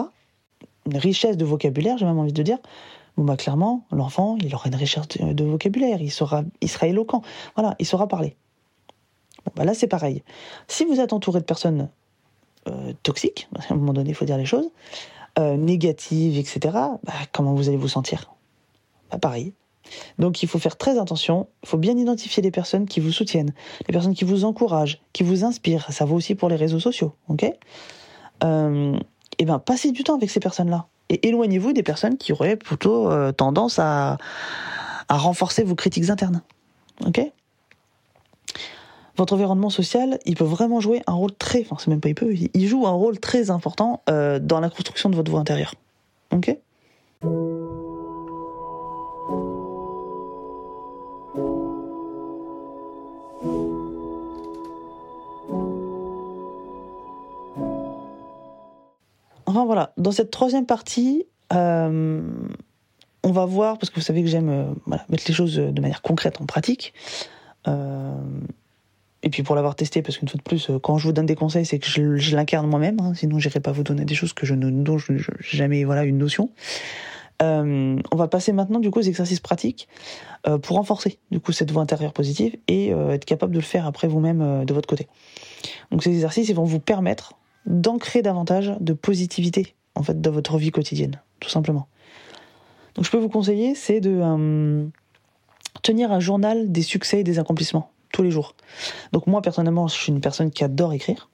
Une 0.85 0.97
richesse 0.97 1.35
de 1.35 1.43
vocabulaire, 1.43 1.97
j'ai 1.97 2.05
même 2.05 2.17
envie 2.17 2.31
de 2.31 2.43
dire 2.43 2.57
Bon, 3.17 3.23
bah, 3.25 3.37
clairement, 3.37 3.85
l'enfant, 3.91 4.37
il 4.43 4.53
aura 4.55 4.67
une 4.67 4.75
recherche 4.75 5.07
de, 5.19 5.43
vocabulaire, 5.43 6.01
il, 6.01 6.11
sera, 6.11 6.43
il 6.61 6.69
sera 6.69 6.87
éloquent. 6.87 7.21
Voilà, 7.55 7.75
il 7.79 7.85
saura 7.85 8.07
parler. 8.07 8.35
Bon, 9.45 9.51
bah, 9.55 9.65
là, 9.65 9.73
c'est 9.73 9.87
pareil. 9.87 10.23
Si 10.67 10.85
vous 10.85 10.99
êtes 10.99 11.13
entouré 11.13 11.39
de 11.39 11.45
personnes 11.45 11.89
euh, 12.67 12.93
toxiques, 13.03 13.49
à 13.69 13.73
un 13.73 13.77
moment 13.77 13.93
donné, 13.93 14.09
il 14.09 14.15
faut 14.15 14.25
dire 14.25 14.37
les 14.37 14.45
choses, 14.45 14.69
euh, 15.39 15.57
négatives, 15.57 16.37
etc., 16.37 16.59
bah, 17.03 17.13
comment 17.31 17.53
vous 17.53 17.67
allez 17.67 17.77
vous 17.77 17.87
sentir? 17.87 18.31
Bah, 19.11 19.17
Pareil. 19.17 19.53
Donc 20.19 20.43
il 20.43 20.47
faut 20.47 20.59
faire 20.59 20.77
très 20.77 20.99
attention, 20.99 21.47
il 21.63 21.69
faut 21.69 21.77
bien 21.77 21.97
identifier 21.97 22.41
les 22.41 22.51
personnes 22.51 22.85
qui 22.85 22.99
vous 22.99 23.11
soutiennent, 23.11 23.53
les 23.87 23.91
personnes 23.91 24.13
qui 24.13 24.23
vous 24.23 24.45
encouragent, 24.45 25.01
qui 25.13 25.23
vous 25.23 25.43
inspirent. 25.43 25.91
Ça 25.91 26.05
vaut 26.05 26.15
aussi 26.15 26.35
pour 26.35 26.49
les 26.49 26.55
réseaux 26.55 26.79
sociaux, 26.79 27.13
ok? 27.27 27.51
Euh, 28.43 28.97
Et 29.37 29.45
bien, 29.45 29.59
passez 29.59 29.91
du 29.91 30.03
temps 30.03 30.15
avec 30.15 30.29
ces 30.29 30.39
personnes-là 30.39 30.87
et 31.11 31.27
éloignez-vous 31.27 31.73
des 31.73 31.83
personnes 31.83 32.17
qui 32.17 32.31
auraient 32.31 32.55
plutôt 32.55 33.11
euh, 33.11 33.31
tendance 33.31 33.79
à, 33.79 34.17
renforcer 35.09 35.63
vos 35.63 35.75
critiques 35.75 36.09
internes. 36.09 36.41
Ok? 37.05 37.19
Votre 39.17 39.33
environnement 39.33 39.69
social, 39.69 40.19
il 40.25 40.35
peut 40.35 40.45
vraiment 40.45 40.79
jouer 40.79 41.01
un 41.05 41.11
rôle 41.11 41.33
très, 41.33 41.61
enfin 41.61 41.75
c'est 41.77 41.89
même 41.89 41.99
pas 41.99 42.07
il 42.07 42.15
peut, 42.15 42.33
il 42.33 42.67
joue 42.67 42.87
un 42.87 42.91
rôle 42.91 43.19
très 43.19 43.49
important 43.49 44.01
euh, 44.09 44.39
dans 44.39 44.61
la 44.61 44.69
construction 44.69 45.09
de 45.09 45.17
votre 45.17 45.29
voix 45.29 45.41
intérieure. 45.41 45.75
Ok? 46.31 46.57
Voilà, 59.65 59.93
dans 59.97 60.11
cette 60.11 60.31
troisième 60.31 60.65
partie, 60.65 61.25
euh, 61.53 62.21
on 63.23 63.31
va 63.31 63.45
voir, 63.45 63.77
parce 63.77 63.89
que 63.89 63.95
vous 63.95 64.05
savez 64.05 64.23
que 64.23 64.29
j'aime 64.29 64.49
euh, 64.49 64.93
mettre 65.09 65.23
les 65.27 65.33
choses 65.33 65.55
de 65.55 65.81
manière 65.81 66.01
concrète 66.01 66.41
en 66.41 66.45
pratique. 66.45 66.93
Euh, 67.67 68.15
et 69.23 69.29
puis 69.29 69.43
pour 69.43 69.55
l'avoir 69.55 69.75
testé, 69.75 70.01
parce 70.01 70.17
qu'une 70.17 70.27
fois 70.27 70.37
de 70.37 70.43
plus, 70.43 70.71
quand 70.81 70.97
je 70.97 71.07
vous 71.07 71.13
donne 71.13 71.27
des 71.27 71.35
conseils, 71.35 71.65
c'est 71.65 71.77
que 71.77 71.87
je, 71.87 72.35
l'incarne 72.35 72.67
moi-même, 72.67 72.99
hein, 72.99 73.13
sinon 73.13 73.37
j'irai 73.37 73.59
pas 73.59 73.71
vous 73.71 73.83
donner 73.83 74.05
des 74.05 74.15
choses 74.15 74.33
que 74.33 74.47
je 74.47 74.55
ne 74.55 74.71
dont 74.71 74.97
je, 74.97 75.13
jamais 75.39 75.83
voilà 75.83 76.03
une 76.05 76.17
notion. 76.17 76.49
on 77.39 78.15
va 78.15 78.27
passer 78.27 78.51
maintenant 78.51 78.79
du 78.79 78.89
coup 78.89 78.99
aux 78.99 79.03
exercices 79.03 79.39
pratiques 79.39 79.87
pour 80.63 80.77
renforcer 80.77 81.19
du 81.29 81.39
coup 81.39 81.51
cette 81.51 81.71
voix 81.71 81.83
intérieure 81.83 82.13
positive 82.13 82.55
et 82.67 82.89
être 82.89 83.25
capable 83.25 83.53
de 83.53 83.59
le 83.59 83.63
faire 83.63 83.85
après 83.85 84.07
vous-même 84.07 84.65
de 84.65 84.73
votre 84.73 84.87
côté. 84.87 85.07
Donc 85.91 86.01
ces 86.01 86.09
exercices 86.09 86.51
vont 86.51 86.63
vous 86.63 86.79
permettre 86.79 87.33
d'ancrer 87.65 88.21
davantage 88.21 88.73
de 88.79 88.93
positivité 88.93 89.75
en 89.95 90.03
fait 90.03 90.19
dans 90.21 90.31
votre 90.31 90.57
vie 90.57 90.71
quotidienne, 90.71 91.21
tout 91.39 91.49
simplement. 91.49 91.87
Donc 92.95 93.05
je 93.05 93.11
peux 93.11 93.17
vous 93.17 93.29
conseiller, 93.29 93.75
c'est 93.75 94.01
de 94.01 94.19
euh, 94.21 94.85
tenir 95.81 96.11
un 96.11 96.19
journal 96.19 96.71
des 96.71 96.81
succès 96.81 97.21
et 97.21 97.23
des 97.23 97.39
accomplissements 97.39 97.91
tous 98.11 98.23
les 98.23 98.31
jours. 98.31 98.55
Donc 99.13 99.27
moi 99.27 99.41
personnellement, 99.41 99.87
je 99.87 99.95
suis 99.95 100.11
une 100.11 100.21
personne 100.21 100.51
qui 100.51 100.63
adore 100.63 100.93
écrire. 100.93 101.29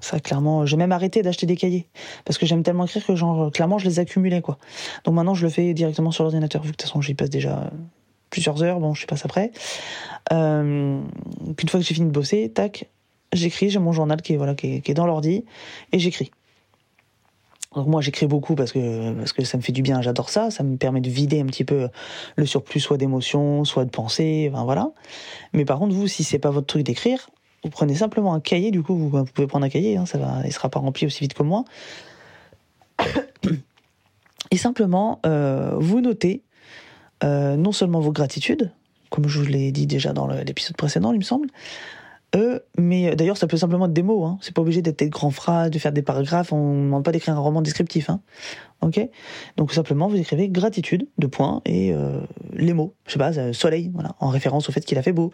Ça, 0.00 0.20
clairement, 0.20 0.66
j'ai 0.66 0.76
même 0.76 0.92
arrêté 0.92 1.22
d'acheter 1.22 1.46
des 1.46 1.56
cahiers 1.56 1.88
parce 2.26 2.36
que 2.36 2.44
j'aime 2.44 2.62
tellement 2.62 2.84
écrire 2.84 3.06
que, 3.06 3.16
genre, 3.16 3.50
clairement, 3.50 3.78
je 3.78 3.86
les 3.86 4.00
accumulais, 4.00 4.42
quoi. 4.42 4.58
Donc 5.04 5.14
maintenant, 5.14 5.32
je 5.32 5.46
le 5.46 5.50
fais 5.50 5.72
directement 5.72 6.10
sur 6.10 6.24
l'ordinateur, 6.24 6.60
vu 6.60 6.72
que 6.72 6.72
de 6.72 6.76
toute 6.76 6.82
façon, 6.82 7.00
j'y 7.00 7.14
passe 7.14 7.30
déjà 7.30 7.70
plusieurs 8.28 8.62
heures. 8.62 8.80
Bon, 8.80 8.92
je 8.92 9.06
passe 9.06 9.24
après. 9.24 9.50
Euh, 10.30 11.00
une 11.46 11.68
fois 11.70 11.80
que 11.80 11.86
j'ai 11.86 11.94
fini 11.94 12.06
de 12.06 12.12
bosser, 12.12 12.50
tac, 12.50 12.90
j'écris. 13.34 13.70
J'ai 13.70 13.78
mon 13.78 13.92
journal 13.92 14.22
qui 14.22 14.34
est 14.34 14.36
voilà, 14.36 14.54
qui 14.54 14.82
est, 14.84 14.94
dans 14.94 15.06
l'ordi 15.06 15.44
et 15.92 15.98
j'écris. 15.98 16.30
Donc 17.74 17.88
moi 17.88 18.00
j'écris 18.00 18.26
beaucoup 18.26 18.54
parce 18.54 18.70
que 18.70 19.12
parce 19.14 19.32
que 19.32 19.44
ça 19.44 19.56
me 19.56 19.62
fait 19.62 19.72
du 19.72 19.82
bien, 19.82 20.00
j'adore 20.00 20.30
ça, 20.30 20.52
ça 20.52 20.62
me 20.62 20.76
permet 20.76 21.00
de 21.00 21.10
vider 21.10 21.40
un 21.40 21.46
petit 21.46 21.64
peu 21.64 21.88
le 22.36 22.46
surplus 22.46 22.78
soit 22.78 22.96
d'émotions, 22.96 23.64
soit 23.64 23.84
de 23.84 23.90
pensées, 23.90 24.48
enfin 24.52 24.62
voilà. 24.62 24.92
Mais 25.52 25.64
par 25.64 25.80
contre 25.80 25.94
vous 25.94 26.06
si 26.06 26.22
c'est 26.22 26.38
pas 26.38 26.50
votre 26.50 26.68
truc 26.68 26.84
d'écrire, 26.84 27.28
vous 27.64 27.70
prenez 27.70 27.94
simplement 27.94 28.34
un 28.34 28.40
cahier, 28.40 28.70
du 28.70 28.82
coup, 28.82 28.94
vous, 28.94 29.24
pouvez 29.24 29.46
prendre 29.46 29.64
un 29.64 29.70
cahier, 29.70 29.96
hein, 29.96 30.04
ça 30.04 30.18
va, 30.18 30.42
il 30.44 30.52
sera 30.52 30.68
pas 30.68 30.80
rempli 30.80 31.06
aussi 31.06 31.20
vite 31.20 31.32
que 31.32 31.42
moi. 31.42 31.64
Et 34.50 34.58
simplement, 34.58 35.20
euh, 35.24 35.72
vous 35.78 36.02
notez 36.02 36.42
euh, 37.24 37.56
non 37.56 37.72
seulement 37.72 38.00
vos 38.00 38.12
gratitudes, 38.12 38.70
comme 39.08 39.28
je 39.28 39.40
vous 39.40 39.46
l'ai 39.46 39.72
dit 39.72 39.86
déjà 39.86 40.12
dans 40.12 40.26
l'épisode 40.26 40.76
précédent, 40.76 41.12
il 41.12 41.18
me 41.18 41.24
semble, 41.24 41.48
euh, 42.34 42.58
mais 42.76 43.14
d'ailleurs, 43.16 43.36
ça 43.36 43.46
peut 43.46 43.56
simplement 43.56 43.86
être 43.86 43.92
des 43.92 44.02
mots. 44.02 44.24
Hein. 44.24 44.38
C'est 44.40 44.54
pas 44.54 44.62
obligé 44.62 44.82
d'être 44.82 44.98
des 44.98 45.08
grands 45.08 45.30
phrases, 45.30 45.70
de 45.70 45.78
faire 45.78 45.92
des 45.92 46.02
paragraphes. 46.02 46.52
On 46.52 46.74
ne 46.74 46.84
demande 46.84 47.04
pas 47.04 47.12
d'écrire 47.12 47.34
un 47.34 47.40
roman 47.40 47.62
descriptif. 47.62 48.10
Hein. 48.10 48.20
Ok? 48.80 49.00
Donc 49.56 49.72
simplement, 49.72 50.08
vous 50.08 50.16
écrivez 50.16 50.48
gratitude, 50.48 51.08
de 51.18 51.26
points, 51.26 51.62
et 51.64 51.94
les 52.52 52.74
mots. 52.74 52.94
Je 53.06 53.12
sais 53.12 53.18
pas, 53.18 53.52
soleil, 53.52 53.90
voilà, 53.94 54.14
en 54.20 54.28
référence 54.28 54.68
au 54.68 54.72
fait 54.72 54.82
qu'il 54.82 54.98
a 54.98 55.02
fait 55.02 55.12
beau. 55.12 55.32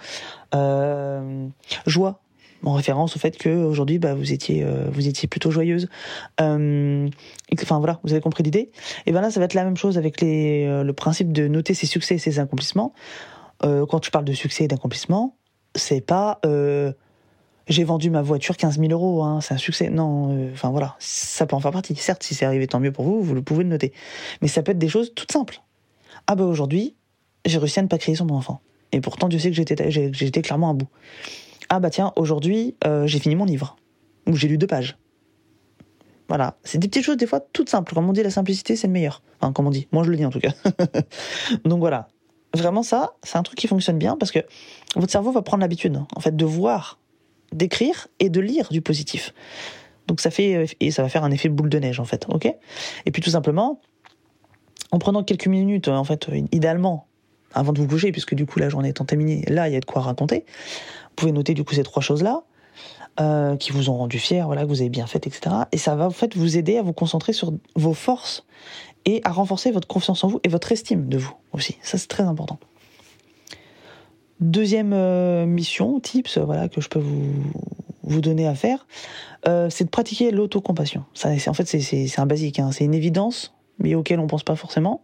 joie, 1.87 2.21
en 2.65 2.75
référence 2.75 3.17
au 3.17 3.19
fait 3.19 3.37
que 3.37 3.49
aujourd'hui 3.49 3.99
bah, 3.99 4.15
vous 4.15 4.33
étiez 4.33 4.63
euh, 4.63 4.89
vous 4.93 5.09
étiez 5.09 5.29
plutôt 5.29 5.51
joyeuse 5.51 5.89
euh, 6.41 7.09
enfin 7.63 7.79
voilà 7.79 8.01
vous 8.05 8.13
avez 8.13 8.21
compris 8.21 8.43
l'idée? 8.43 8.71
Et 9.07 9.13
ben 9.13 9.21
là 9.21 9.31
ça 9.31 9.41
va 9.41 9.47
être 9.47 9.55
la 9.55 9.65
même 9.65 9.77
chose 9.77 9.99
avec 9.99 10.21
les, 10.21 10.67
euh, 10.67 10.85
le 10.85 10.93
principe 10.93 11.33
de 11.33 11.49
noter 11.49 11.75
ses 11.75 11.87
succès 11.87 12.17
et 12.17 12.19
ses 12.19 12.39
accomplissements 12.39 12.93
quand 13.63 14.01
tu 14.01 14.11
parles 14.11 14.25
de 14.25 14.33
succès 14.33 14.65
et 14.65 14.69
d'accomplissement 14.69 15.37
c'est 15.75 16.01
pas 16.01 16.41
j'ai 17.69 17.85
vendu 17.85 18.11
ma 18.11 18.21
voiture 18.21 18.57
15 18.57 18.81
000 18.81 18.91
euros, 18.91 19.23
hein, 19.23 19.41
c'est 19.41 19.55
un 19.55 19.59
succès. 19.59 19.91
Non, 19.91 20.51
enfin 20.53 20.71
voilà, 20.71 20.97
ça 20.99 21.47
peut 21.47 21.55
en 21.55 21.61
faire 21.61 21.71
partie. 21.71 21.95
Certes, 21.95 22.25
si 22.25 22.35
c'est 22.35 22.45
arrivé, 22.45 22.67
tant 22.67 22.81
mieux 22.81 22.91
pour 22.91 23.05
vous, 23.05 23.23
vous 23.23 23.35
le 23.35 23.43
pouvez 23.43 23.63
le 23.63 23.71
noter. 23.71 23.93
Mais 24.43 24.49
ça 24.49 24.63
peut 24.63 24.73
être 24.73 24.79
des 24.79 24.89
choses 24.89 25.13
toutes 25.15 25.31
simples. 25.31 25.63
Ah 26.27 26.35
bah 26.35 26.45
aujourd'hui, 26.45 26.97
j'ai 27.45 27.59
réussi 27.59 27.79
à 27.79 27.83
ne 27.83 27.89
pas 27.89 27.99
crier 27.99 28.17
sur 28.17 28.25
mon 28.25 28.35
enfant. 28.35 28.61
Et 28.91 29.01
pourtant, 29.01 29.29
Dieu 29.29 29.39
sait 29.39 29.51
que 29.51 29.57
j'étais, 29.57 29.91
j'étais 29.91 30.43
clairement 30.43 30.71
à 30.71 30.75
bout 30.75 30.89
ah 31.71 31.79
bah 31.79 31.89
tiens, 31.89 32.13
aujourd'hui, 32.17 32.75
euh, 32.85 33.07
j'ai 33.07 33.21
fini 33.21 33.37
mon 33.37 33.45
livre. 33.45 33.77
Ou 34.27 34.35
j'ai 34.35 34.49
lu 34.49 34.59
deux 34.59 34.67
pages. 34.67 34.99
Voilà, 36.29 36.59
c'est 36.65 36.79
des 36.79 36.89
petites 36.89 37.05
choses 37.05 37.17
des 37.17 37.27
fois 37.27 37.41
toutes 37.41 37.71
simples. 37.71 37.95
Comme 37.95 38.09
on 38.09 38.13
dit, 38.13 38.23
la 38.23 38.31
simplicité, 38.31 38.77
c'est 38.77 38.89
le 38.89 38.93
meilleur. 38.93 39.23
Enfin, 39.41 39.53
comme 39.53 39.69
on 39.69 39.71
dit, 39.71 39.89
moi 39.93 40.03
je 40.03 40.11
le 40.11 40.17
dis 40.17 40.25
en 40.25 40.31
tout 40.31 40.41
cas. 40.41 40.53
Donc 41.65 41.79
voilà, 41.79 42.09
vraiment 42.55 42.83
ça, 42.83 43.15
c'est 43.23 43.37
un 43.37 43.43
truc 43.43 43.59
qui 43.59 43.69
fonctionne 43.69 43.99
bien 43.99 44.17
parce 44.17 44.33
que 44.33 44.41
votre 44.97 45.11
cerveau 45.11 45.33
va 45.33 45.43
prendre 45.43 45.61
l'habitude, 45.61 46.03
en 46.15 46.21
fait, 46.21 46.37
de 46.37 46.45
voir, 46.45 46.99
d'écrire 47.53 48.09
et 48.19 48.29
de 48.29 48.41
lire 48.41 48.69
du 48.71 48.81
positif. 48.81 49.35
Donc 50.07 50.21
ça 50.21 50.31
fait 50.31 50.67
et 50.81 50.91
ça 50.91 51.03
va 51.03 51.09
faire 51.09 51.23
un 51.23 51.31
effet 51.31 51.49
boule 51.49 51.69
de 51.69 51.79
neige 51.79 52.01
en 52.01 52.05
fait, 52.05 52.27
ok? 52.29 52.53
Et 53.07 53.11
puis 53.13 53.23
tout 53.23 53.31
simplement, 53.31 53.81
en 54.91 54.99
prenant 54.99 55.23
quelques 55.23 55.47
minutes, 55.47 55.87
en 55.87 56.03
fait, 56.03 56.29
idéalement, 56.51 57.07
avant 57.55 57.73
de 57.73 57.81
vous 57.81 57.87
coucher, 57.87 58.11
puisque 58.11 58.35
du 58.35 58.47
coup 58.47 58.59
la 58.59 58.69
journée 58.69 58.89
étant 58.89 59.05
terminée, 59.05 59.45
là 59.47 59.69
il 59.69 59.73
y 59.73 59.77
a 59.77 59.81
de 59.81 59.85
quoi 59.85 60.03
raconter. 60.03 60.45
Vous 60.47 61.15
pouvez 61.17 61.33
noter 61.33 61.55
du 61.55 61.63
coup 61.63 61.75
ces 61.75 61.85
trois 61.85 62.03
choses-là. 62.03 62.43
Euh, 63.19 63.57
qui 63.57 63.73
vous 63.73 63.91
ont 63.91 63.97
rendu 63.97 64.19
fier, 64.19 64.47
voilà, 64.47 64.63
que 64.63 64.69
vous 64.69 64.81
avez 64.81 64.89
bien 64.89 65.07
fait, 65.07 65.27
etc. 65.27 65.55
Et 65.73 65.79
ça 65.79 65.95
va 65.95 66.07
en 66.07 66.11
fait 66.11 66.37
vous 66.37 66.57
aider 66.57 66.79
à 66.79 66.83
vous 66.83 66.93
concentrer 66.93 67.33
sur 67.33 67.53
vos 67.75 67.93
forces 67.93 68.47
et 69.05 69.21
à 69.25 69.31
renforcer 69.31 69.71
votre 69.71 69.89
confiance 69.89 70.25
en 70.25 70.29
vous 70.29 70.41
et 70.45 70.49
votre 70.49 70.71
estime 70.73 71.09
de 71.09 71.19
vous 71.19 71.35
aussi. 71.53 71.77
Ça 71.83 71.99
c'est 71.99 72.09
très 72.09 72.23
important. 72.23 72.59
Deuxième 74.41 74.93
euh, 74.95 75.45
mission, 75.45 76.01
tips, 76.01 76.39
voilà, 76.39 76.69
que 76.69 76.81
je 76.81 76.89
peux 76.89 76.99
vous, 76.99 77.35
vous 78.03 78.21
donner 78.23 78.47
à 78.47 78.55
faire, 78.55 78.87
euh, 79.47 79.69
c'est 79.69 79.85
de 79.85 79.91
pratiquer 79.91 80.31
l'autocompassion. 80.31 81.05
En 81.47 81.55
fait, 81.55 81.67
c'est 81.67 82.19
un 82.19 82.27
basique, 82.27 82.59
hein. 82.59 82.71
c'est 82.73 82.85
une 82.85 82.95
évidence, 82.95 83.55
mais 83.79 83.95
auquel 83.95 84.19
on 84.19 84.27
pense 84.27 84.43
pas 84.43 84.57
forcément. 84.57 85.03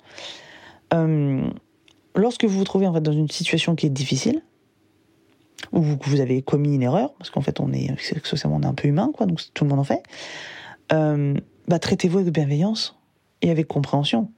lorsque 2.15 2.45
vous 2.45 2.59
vous 2.59 2.65
trouvez 2.65 2.87
en 2.87 2.95
fait 2.95 3.03
dans 3.03 3.13
une 3.13 3.29
situation 3.29 3.75
qui 3.75 3.85
est 3.85 3.91
difficile, 3.91 4.43
ou 5.73 5.97
que 5.97 6.09
vous 6.09 6.21
avez 6.21 6.43
commis 6.43 6.75
une 6.75 6.83
erreur, 6.83 7.15
parce 7.15 7.31
qu'en 7.31 7.41
fait 7.41 7.61
on 7.61 7.73
est 7.73 7.95
socialement 8.25 8.57
on 8.57 8.63
est 8.63 8.67
un 8.67 8.75
peu 8.75 8.89
humain, 8.89 9.11
quoi, 9.15 9.27
donc 9.27 9.41
tout 9.55 9.65
le 9.65 9.71
monde 9.71 9.81
en 9.81 9.85
fait, 9.85 10.03
euh, 10.93 11.35
bah, 11.69 11.79
traitez-vous 11.79 12.19
avec 12.19 12.33
bienveillance 12.33 12.99
et 13.43 13.51
avec 13.51 13.67
compréhension. 13.67 14.31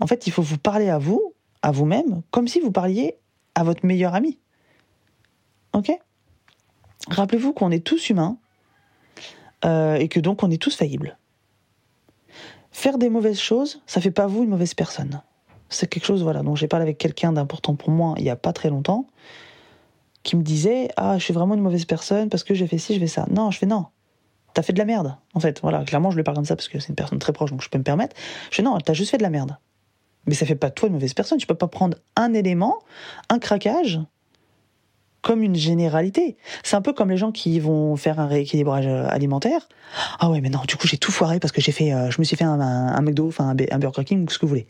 En 0.00 0.06
fait, 0.06 0.26
il 0.26 0.32
faut 0.32 0.42
vous 0.42 0.58
parler 0.58 0.88
à 0.88 0.98
vous, 0.98 1.34
à 1.62 1.70
vous-même, 1.70 2.22
comme 2.30 2.48
si 2.48 2.60
vous 2.60 2.72
parliez 2.72 3.16
à 3.54 3.64
votre 3.64 3.84
meilleur 3.84 4.14
ami. 4.14 4.38
Ok? 5.72 5.92
Rappelez-vous 7.08 7.52
qu'on 7.52 7.70
est 7.70 7.84
tous 7.84 8.10
humains 8.10 8.38
euh, 9.64 9.96
et 9.96 10.08
que 10.08 10.20
donc 10.20 10.42
on 10.42 10.50
est 10.50 10.60
tous 10.60 10.74
faillibles. 10.76 11.18
Faire 12.70 12.98
des 12.98 13.08
mauvaises 13.08 13.38
choses, 13.38 13.82
ça 13.86 14.00
fait 14.00 14.10
pas 14.10 14.26
vous 14.26 14.42
une 14.44 14.50
mauvaise 14.50 14.74
personne. 14.74 15.22
C'est 15.68 15.88
quelque 15.88 16.04
chose, 16.04 16.22
voilà, 16.22 16.42
dont 16.42 16.54
j'ai 16.54 16.68
parlé 16.68 16.84
avec 16.84 16.98
quelqu'un 16.98 17.32
d'important 17.32 17.74
pour 17.74 17.90
moi 17.90 18.14
il 18.18 18.24
y 18.24 18.30
a 18.30 18.36
pas 18.36 18.52
très 18.52 18.70
longtemps 18.70 19.06
qui 20.22 20.36
me 20.36 20.42
disait 20.42 20.88
Ah, 20.96 21.18
je 21.18 21.24
suis 21.24 21.32
vraiment 21.32 21.54
une 21.54 21.62
mauvaise 21.62 21.84
personne 21.84 22.28
parce 22.28 22.44
que 22.44 22.54
j'ai 22.54 22.66
fait 22.66 22.78
ci, 22.78 22.94
je 22.94 23.00
fais 23.00 23.06
ça. 23.06 23.26
Non, 23.30 23.50
je 23.50 23.58
fais 23.58 23.66
non. 23.66 23.86
T'as 24.56 24.62
fait 24.62 24.72
de 24.72 24.78
la 24.78 24.86
merde, 24.86 25.14
en 25.34 25.40
fait. 25.40 25.60
Voilà, 25.60 25.84
clairement, 25.84 26.10
je 26.10 26.16
lui 26.16 26.22
parle 26.22 26.34
comme 26.34 26.46
ça 26.46 26.56
parce 26.56 26.68
que 26.68 26.78
c'est 26.78 26.88
une 26.88 26.94
personne 26.94 27.18
très 27.18 27.34
proche, 27.34 27.50
donc 27.50 27.60
je 27.60 27.68
peux 27.68 27.76
me 27.76 27.84
permettre. 27.84 28.16
Je 28.50 28.56
fais 28.56 28.62
non, 28.62 28.78
t'as 28.78 28.94
juste 28.94 29.10
fait 29.10 29.18
de 29.18 29.22
la 29.22 29.28
merde. 29.28 29.58
Mais 30.26 30.32
ça 30.32 30.46
fait 30.46 30.54
pas 30.54 30.70
toi 30.70 30.86
une 30.88 30.94
mauvaise 30.94 31.12
personne. 31.12 31.36
Tu 31.36 31.46
peux 31.46 31.54
pas 31.54 31.68
prendre 31.68 31.98
un 32.16 32.32
élément, 32.32 32.78
un 33.28 33.38
craquage, 33.38 34.00
comme 35.20 35.42
une 35.42 35.56
généralité. 35.56 36.38
C'est 36.62 36.74
un 36.74 36.80
peu 36.80 36.94
comme 36.94 37.10
les 37.10 37.18
gens 37.18 37.32
qui 37.32 37.60
vont 37.60 37.96
faire 37.96 38.18
un 38.18 38.26
rééquilibrage 38.28 38.86
euh, 38.86 39.06
alimentaire. 39.10 39.68
Ah 40.20 40.30
ouais, 40.30 40.40
mais 40.40 40.48
non, 40.48 40.60
du 40.66 40.76
coup, 40.76 40.86
j'ai 40.86 40.96
tout 40.96 41.12
foiré 41.12 41.38
parce 41.38 41.52
que 41.52 41.60
j'ai 41.60 41.72
fait, 41.72 41.92
euh, 41.92 42.10
je 42.10 42.18
me 42.18 42.24
suis 42.24 42.38
fait 42.38 42.44
un, 42.44 42.58
un, 42.58 43.02
McDo, 43.02 43.28
enfin 43.28 43.50
un, 43.50 43.56
un 43.70 43.78
Burger 43.78 44.04
King 44.04 44.24
ou 44.24 44.30
ce 44.30 44.38
que 44.38 44.46
vous 44.46 44.50
voulez. 44.50 44.68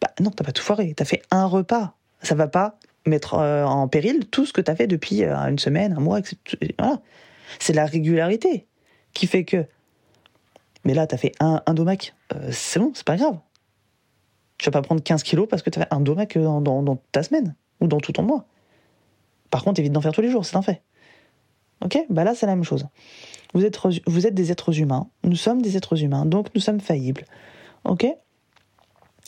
Bah 0.00 0.12
non, 0.20 0.30
t'as 0.30 0.44
pas 0.44 0.52
tout 0.52 0.62
foiré. 0.62 0.94
T'as 0.96 1.04
fait 1.04 1.22
un 1.32 1.46
repas. 1.46 1.96
Ça 2.22 2.36
va 2.36 2.46
pas 2.46 2.78
mettre 3.06 3.34
euh, 3.34 3.64
en 3.64 3.88
péril 3.88 4.28
tout 4.30 4.46
ce 4.46 4.52
que 4.52 4.60
tu 4.60 4.70
as 4.70 4.76
fait 4.76 4.86
depuis 4.86 5.24
une 5.24 5.58
semaine, 5.58 5.94
un 5.94 6.00
mois, 6.00 6.20
etc. 6.20 6.36
Voilà. 6.78 7.00
C'est 7.58 7.72
la 7.72 7.86
régularité 7.86 8.66
qui 9.14 9.26
fait 9.26 9.44
que. 9.44 9.66
Mais 10.84 10.94
là, 10.94 11.06
tu 11.06 11.14
as 11.14 11.18
fait 11.18 11.32
un, 11.40 11.62
un 11.66 11.74
domac, 11.74 12.14
euh, 12.34 12.48
c'est 12.50 12.80
bon, 12.80 12.90
c'est 12.94 13.06
pas 13.06 13.16
grave. 13.16 13.38
Tu 14.58 14.66
vas 14.66 14.72
pas 14.72 14.82
prendre 14.82 15.02
15 15.02 15.22
kilos 15.22 15.48
parce 15.48 15.62
que 15.62 15.70
tu 15.70 15.78
as 15.78 15.82
fait 15.82 15.94
un 15.94 16.00
domac 16.00 16.36
dans, 16.36 16.60
dans, 16.60 16.96
ta 17.12 17.22
semaine 17.22 17.54
ou 17.80 17.86
dans 17.86 17.98
tout 17.98 18.12
ton 18.12 18.22
mois. 18.22 18.46
Par 19.50 19.64
contre, 19.64 19.80
évite 19.80 19.92
d'en 19.92 20.00
faire 20.00 20.12
tous 20.12 20.22
les 20.22 20.30
jours, 20.30 20.44
c'est 20.44 20.56
un 20.56 20.62
fait. 20.62 20.82
Ok? 21.84 21.98
Bah 22.10 22.24
là, 22.24 22.34
c'est 22.34 22.46
la 22.46 22.54
même 22.54 22.64
chose. 22.64 22.86
Vous 23.54 23.64
êtes, 23.64 23.78
vous 24.06 24.26
êtes 24.26 24.34
des 24.34 24.50
êtres 24.50 24.78
humains, 24.78 25.08
nous 25.24 25.36
sommes 25.36 25.62
des 25.62 25.76
êtres 25.76 26.02
humains, 26.02 26.26
donc 26.26 26.48
nous 26.54 26.60
sommes 26.60 26.80
faillibles. 26.80 27.24
Ok? 27.84 28.06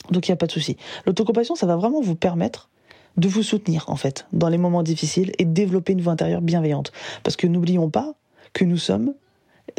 Donc 0.09 0.27
il 0.27 0.31
n'y 0.31 0.33
a 0.33 0.37
pas 0.37 0.47
de 0.47 0.51
souci. 0.51 0.77
L'autocompassion, 1.05 1.55
ça 1.55 1.65
va 1.65 1.75
vraiment 1.75 2.01
vous 2.01 2.15
permettre 2.15 2.69
de 3.17 3.27
vous 3.27 3.43
soutenir 3.43 3.85
en 3.87 3.95
fait 3.95 4.27
dans 4.33 4.49
les 4.49 4.57
moments 4.57 4.83
difficiles 4.83 5.31
et 5.37 5.45
développer 5.45 5.93
une 5.93 6.01
voix 6.01 6.13
intérieure 6.13 6.41
bienveillante. 6.41 6.91
Parce 7.23 7.35
que 7.35 7.47
n'oublions 7.47 7.89
pas 7.89 8.13
que 8.53 8.65
nous 8.65 8.77
sommes 8.77 9.13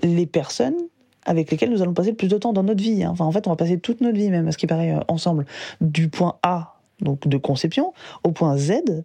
les 0.03 0.27
personnes 0.27 0.77
avec 1.25 1.51
lesquelles 1.51 1.71
nous 1.71 1.83
allons 1.83 1.93
passer 1.93 2.11
le 2.11 2.17
plus 2.17 2.29
de 2.29 2.39
temps 2.39 2.53
dans 2.53 2.63
notre 2.63 2.83
vie. 2.83 3.03
Hein. 3.03 3.11
Enfin, 3.11 3.25
en 3.25 3.33
fait, 3.33 3.47
on 3.47 3.51
va 3.51 3.57
passer 3.57 3.79
toute 3.79 4.01
notre 4.01 4.17
vie, 4.17 4.31
même 4.31 4.47
à 4.47 4.53
ce 4.53 4.59
qui 4.59 4.67
paraît 4.67 4.93
euh, 4.93 5.01
ensemble, 5.09 5.45
du 5.81 6.09
point 6.09 6.37
A, 6.43 6.77
donc 7.01 7.27
de 7.27 7.37
conception, 7.37 7.93
au 8.23 8.31
point 8.31 8.57
Z, 8.57 9.05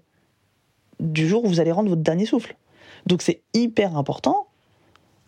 du 1.00 1.28
jour 1.28 1.44
où 1.44 1.48
vous 1.48 1.60
allez 1.60 1.72
rendre 1.72 1.90
votre 1.90 2.04
dernier 2.04 2.26
souffle. 2.26 2.56
Donc 3.08 3.24
c'est 3.24 3.42
hyper 3.54 3.98
important 3.98 4.46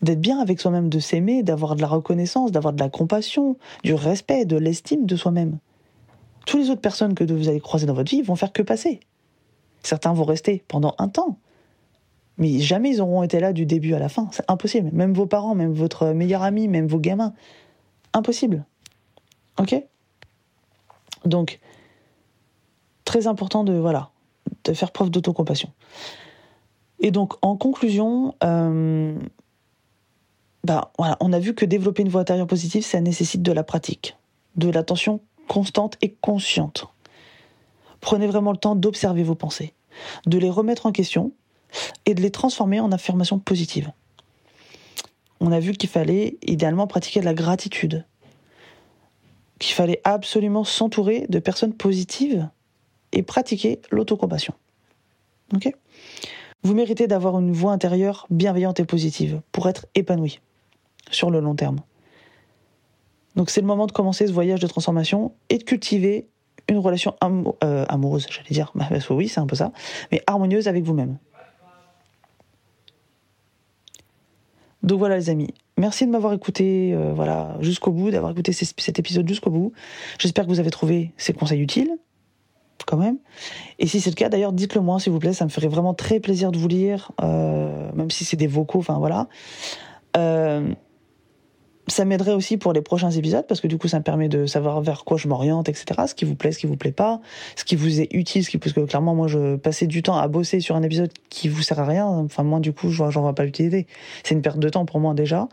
d'être 0.02 0.20
bien 0.20 0.38
avec 0.38 0.60
soi-même, 0.60 0.88
de 0.88 0.98
s'aimer, 1.00 1.42
d'avoir 1.42 1.76
de 1.76 1.80
la 1.80 1.88
reconnaissance, 1.88 2.52
d'avoir 2.52 2.72
de 2.72 2.80
la 2.80 2.90
compassion, 2.90 3.56
du 3.82 3.94
respect, 3.94 4.44
de 4.44 4.56
l'estime 4.56 5.06
de 5.06 5.16
soi-même. 5.16 5.58
Toutes 6.46 6.60
les 6.60 6.70
autres 6.70 6.80
personnes 6.80 7.14
que 7.14 7.24
vous 7.24 7.48
allez 7.48 7.60
croiser 7.60 7.86
dans 7.86 7.94
votre 7.94 8.10
vie 8.10 8.22
vont 8.22 8.36
faire 8.36 8.52
que 8.52 8.62
passer. 8.62 9.00
Certains 9.82 10.12
vont 10.12 10.24
rester 10.24 10.64
pendant 10.68 10.94
un 10.98 11.08
temps. 11.08 11.38
Mais 12.36 12.58
jamais 12.58 12.90
ils 12.90 13.00
auront 13.00 13.22
été 13.22 13.38
là 13.38 13.52
du 13.52 13.64
début 13.64 13.94
à 13.94 13.98
la 13.98 14.08
fin. 14.08 14.28
C'est 14.32 14.44
impossible. 14.48 14.90
Même 14.92 15.12
vos 15.12 15.26
parents, 15.26 15.54
même 15.54 15.72
votre 15.72 16.08
meilleur 16.08 16.42
ami, 16.42 16.68
même 16.68 16.86
vos 16.86 16.98
gamins. 16.98 17.32
Impossible. 18.12 18.64
Ok? 19.58 19.74
Donc, 21.24 21.60
très 23.04 23.26
important 23.26 23.64
de, 23.64 23.74
voilà, 23.74 24.10
de 24.64 24.72
faire 24.72 24.90
preuve 24.90 25.10
d'autocompassion. 25.10 25.70
Et 27.00 27.10
donc, 27.10 27.34
en 27.42 27.56
conclusion, 27.56 28.34
euh, 28.42 29.16
bah, 30.64 30.92
on 30.98 31.32
a 31.32 31.38
vu 31.38 31.54
que 31.54 31.64
développer 31.64 32.02
une 32.02 32.08
voix 32.08 32.22
intérieure 32.22 32.46
positive, 32.46 32.84
ça 32.84 33.00
nécessite 33.00 33.42
de 33.42 33.52
la 33.52 33.62
pratique, 33.62 34.16
de 34.56 34.70
l'attention 34.70 35.20
constante 35.48 35.96
et 36.02 36.12
consciente. 36.12 36.86
Prenez 38.00 38.26
vraiment 38.26 38.52
le 38.52 38.58
temps 38.58 38.76
d'observer 38.76 39.22
vos 39.22 39.34
pensées. 39.34 39.74
de 40.26 40.38
les 40.38 40.50
remettre 40.50 40.86
en 40.86 40.92
question 40.92 41.32
et 42.06 42.14
de 42.14 42.20
les 42.20 42.30
transformer 42.30 42.80
en 42.80 42.92
affirmations 42.92 43.38
positives. 43.38 43.92
On 45.40 45.52
a 45.52 45.60
vu 45.60 45.72
qu'il 45.72 45.88
fallait 45.88 46.36
idéalement 46.42 46.86
pratiquer 46.86 47.20
de 47.20 47.24
la 47.24 47.34
gratitude, 47.34 48.04
qu'il 49.58 49.74
fallait 49.74 50.00
absolument 50.04 50.64
s'entourer 50.64 51.26
de 51.28 51.38
personnes 51.38 51.74
positives 51.74 52.48
et 53.12 53.22
pratiquer 53.22 53.80
l'autocompassion. 53.90 54.54
Vous 56.62 56.74
méritez 56.74 57.06
d'avoir 57.06 57.38
une 57.38 57.52
voix 57.52 57.72
intérieure 57.72 58.26
bienveillante 58.30 58.80
et 58.80 58.84
positive 58.84 59.42
pour 59.52 59.68
être 59.68 59.86
épanoui 59.94 60.40
sur 61.10 61.30
le 61.30 61.40
long 61.40 61.54
terme. 61.54 61.80
Donc 63.36 63.50
c'est 63.50 63.60
le 63.60 63.66
moment 63.66 63.86
de 63.86 63.92
commencer 63.92 64.26
ce 64.26 64.32
voyage 64.32 64.60
de 64.60 64.66
transformation 64.66 65.32
et 65.48 65.58
de 65.58 65.64
cultiver 65.64 66.28
une 66.68 66.78
relation 66.78 67.14
euh, 67.62 67.84
amoureuse, 67.88 68.26
j'allais 68.30 68.48
dire, 68.50 68.72
bah, 68.74 68.88
oui, 69.10 69.28
c'est 69.28 69.40
un 69.40 69.46
peu 69.46 69.56
ça, 69.56 69.72
mais 70.10 70.22
harmonieuse 70.26 70.68
avec 70.68 70.84
vous-même. 70.84 71.18
Donc 74.82 74.98
voilà 74.98 75.16
les 75.16 75.30
amis, 75.30 75.54
merci 75.78 76.06
de 76.06 76.10
m'avoir 76.10 76.34
écouté 76.34 76.92
euh, 76.94 77.12
voilà, 77.14 77.56
jusqu'au 77.60 77.90
bout, 77.90 78.10
d'avoir 78.10 78.32
écouté 78.32 78.52
cet 78.52 78.98
épisode 78.98 79.26
jusqu'au 79.26 79.50
bout. 79.50 79.72
J'espère 80.18 80.44
que 80.44 80.50
vous 80.50 80.60
avez 80.60 80.70
trouvé 80.70 81.12
ces 81.16 81.32
conseils 81.32 81.60
utiles, 81.60 81.90
quand 82.86 82.98
même. 82.98 83.16
Et 83.78 83.86
si 83.86 84.00
c'est 84.00 84.10
le 84.10 84.14
cas, 84.14 84.28
d'ailleurs, 84.28 84.52
dites-le 84.52 84.82
moi 84.82 85.00
s'il 85.00 85.12
vous 85.12 85.18
plaît, 85.18 85.32
ça 85.32 85.46
me 85.46 85.50
ferait 85.50 85.68
vraiment 85.68 85.94
très 85.94 86.20
plaisir 86.20 86.52
de 86.52 86.58
vous 86.58 86.68
lire, 86.68 87.12
euh, 87.22 87.90
même 87.94 88.10
si 88.10 88.26
c'est 88.26 88.36
des 88.36 88.46
vocaux, 88.46 88.80
enfin 88.80 88.98
voilà 88.98 89.28
ça 91.86 92.04
m'aiderait 92.04 92.32
aussi 92.32 92.56
pour 92.56 92.72
les 92.72 92.80
prochains 92.80 93.10
épisodes 93.10 93.46
parce 93.46 93.60
que 93.60 93.66
du 93.66 93.76
coup 93.76 93.88
ça 93.88 93.98
me 93.98 94.04
permet 94.04 94.28
de 94.28 94.46
savoir 94.46 94.80
vers 94.80 95.04
quoi 95.04 95.16
je 95.16 95.28
m'oriente, 95.28 95.68
etc. 95.68 96.02
Ce 96.06 96.14
qui 96.14 96.24
vous 96.24 96.34
plaît, 96.34 96.52
ce 96.52 96.58
qui 96.58 96.66
vous 96.66 96.76
plaît 96.76 96.92
pas, 96.92 97.20
ce 97.56 97.64
qui 97.64 97.76
vous 97.76 98.00
est 98.00 98.08
utile, 98.12 98.44
ce 98.44 98.50
qui 98.50 98.58
parce 98.58 98.72
que 98.72 98.80
clairement 98.80 99.14
moi 99.14 99.28
je 99.28 99.56
passais 99.56 99.86
du 99.86 100.02
temps 100.02 100.16
à 100.16 100.26
bosser 100.28 100.60
sur 100.60 100.76
un 100.76 100.82
épisode 100.82 101.10
qui 101.28 101.48
vous 101.48 101.62
sert 101.62 101.78
à 101.78 101.84
rien. 101.84 102.06
Enfin 102.06 102.42
moi 102.42 102.60
du 102.60 102.72
coup 102.72 102.90
j'en 102.90 103.10
vois 103.10 103.34
pas 103.34 103.44
l'utilité. 103.44 103.86
C'est 104.22 104.34
une 104.34 104.42
perte 104.42 104.58
de 104.58 104.68
temps 104.68 104.86
pour 104.86 105.00
moi 105.00 105.14
déjà, 105.14 105.48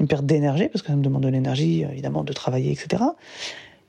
une 0.00 0.06
perte 0.06 0.24
d'énergie 0.26 0.68
parce 0.68 0.82
que 0.82 0.88
ça 0.88 0.96
me 0.96 1.02
demande 1.02 1.22
de 1.22 1.28
l'énergie 1.28 1.82
évidemment 1.82 2.24
de 2.24 2.32
travailler, 2.32 2.72
etc. 2.72 3.02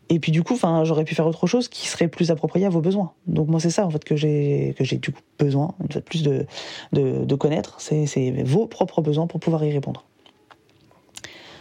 Et 0.10 0.20
puis 0.20 0.32
du 0.32 0.44
coup, 0.44 0.54
enfin, 0.54 0.84
j'aurais 0.84 1.04
pu 1.04 1.16
faire 1.16 1.26
autre 1.26 1.48
chose 1.48 1.68
qui 1.68 1.88
serait 1.88 2.08
plus 2.08 2.30
approprié 2.30 2.68
à 2.68 2.70
vos 2.70 2.82
besoins. 2.82 3.14
Donc 3.26 3.48
moi, 3.48 3.60
c'est 3.60 3.72
ça 3.72 3.88
en 3.88 3.90
fait 3.90 4.04
que 4.04 4.16
j'ai 4.16 4.76
que 4.78 4.84
j'ai 4.84 4.98
du 4.98 5.12
coup 5.12 5.22
besoin, 5.40 5.74
de 5.90 6.00
plus 6.00 6.22
de 6.22 6.46
de, 6.94 7.26
de 7.26 7.36
connaître, 7.36 7.78
c'est 7.80 8.32
vos 8.44 8.68
propres 8.68 9.02
besoins 9.02 9.28
pour 9.28 9.40
pouvoir 9.40 9.64
y 9.66 9.72
répondre. 9.72 10.06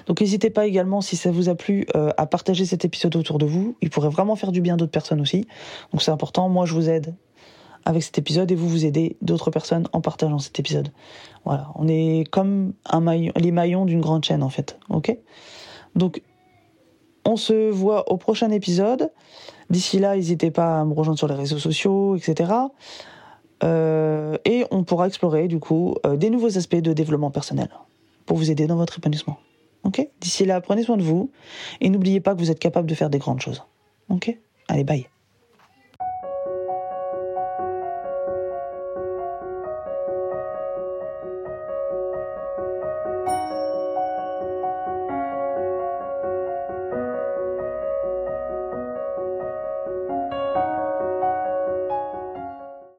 Donc 0.06 0.20
n'hésitez 0.20 0.50
pas 0.50 0.66
également, 0.66 1.00
si 1.00 1.16
ça 1.16 1.30
vous 1.30 1.48
a 1.48 1.54
plu, 1.54 1.86
euh, 1.94 2.10
à 2.16 2.26
partager 2.26 2.64
cet 2.66 2.84
épisode 2.84 3.16
autour 3.16 3.38
de 3.38 3.46
vous. 3.46 3.76
Il 3.80 3.90
pourrait 3.90 4.08
vraiment 4.08 4.36
faire 4.36 4.52
du 4.52 4.60
bien 4.60 4.74
à 4.74 4.76
d'autres 4.76 4.92
personnes 4.92 5.20
aussi. 5.20 5.46
Donc 5.92 6.02
c'est 6.02 6.10
important. 6.10 6.48
Moi, 6.48 6.66
je 6.66 6.74
vous 6.74 6.88
aide 6.88 7.14
avec 7.84 8.02
cet 8.02 8.18
épisode 8.18 8.50
et 8.50 8.54
vous 8.54 8.68
vous 8.68 8.86
aidez 8.86 9.16
d'autres 9.22 9.50
personnes 9.50 9.88
en 9.92 10.00
partageant 10.00 10.38
cet 10.38 10.58
épisode. 10.58 10.88
Voilà, 11.44 11.68
on 11.74 11.86
est 11.88 12.24
comme 12.30 12.72
les 13.36 13.50
maillons 13.50 13.84
d'une 13.84 14.00
grande 14.00 14.24
chaîne 14.24 14.42
en 14.42 14.48
fait. 14.48 14.78
Ok? 14.88 15.16
Donc 15.94 16.22
on 17.24 17.36
se 17.36 17.70
voit 17.70 18.10
au 18.10 18.16
prochain 18.16 18.50
épisode. 18.50 19.10
D'ici 19.70 19.98
là, 19.98 20.16
n'hésitez 20.16 20.50
pas 20.50 20.80
à 20.80 20.84
me 20.84 20.92
rejoindre 20.92 21.18
sur 21.18 21.28
les 21.28 21.34
réseaux 21.34 21.58
sociaux, 21.58 22.16
etc. 22.16 22.52
Euh, 23.62 24.36
et 24.44 24.64
on 24.70 24.84
pourra 24.84 25.06
explorer 25.06 25.48
du 25.48 25.58
coup 25.58 25.94
euh, 26.04 26.16
des 26.16 26.28
nouveaux 26.28 26.58
aspects 26.58 26.76
de 26.76 26.92
développement 26.92 27.30
personnel 27.30 27.68
pour 28.26 28.36
vous 28.36 28.50
aider 28.50 28.66
dans 28.66 28.76
votre 28.76 28.98
épanouissement. 28.98 29.38
Ok? 29.84 30.06
D'ici 30.20 30.44
là, 30.44 30.60
prenez 30.60 30.82
soin 30.82 30.96
de 30.96 31.02
vous 31.02 31.30
et 31.80 31.90
n'oubliez 31.90 32.20
pas 32.20 32.34
que 32.34 32.40
vous 32.40 32.50
êtes 32.50 32.58
capable 32.58 32.88
de 32.88 32.94
faire 32.94 33.10
des 33.10 33.18
grandes 33.18 33.40
choses. 33.40 33.62
Ok? 34.08 34.36
Allez, 34.68 34.84
bye. 34.84 35.06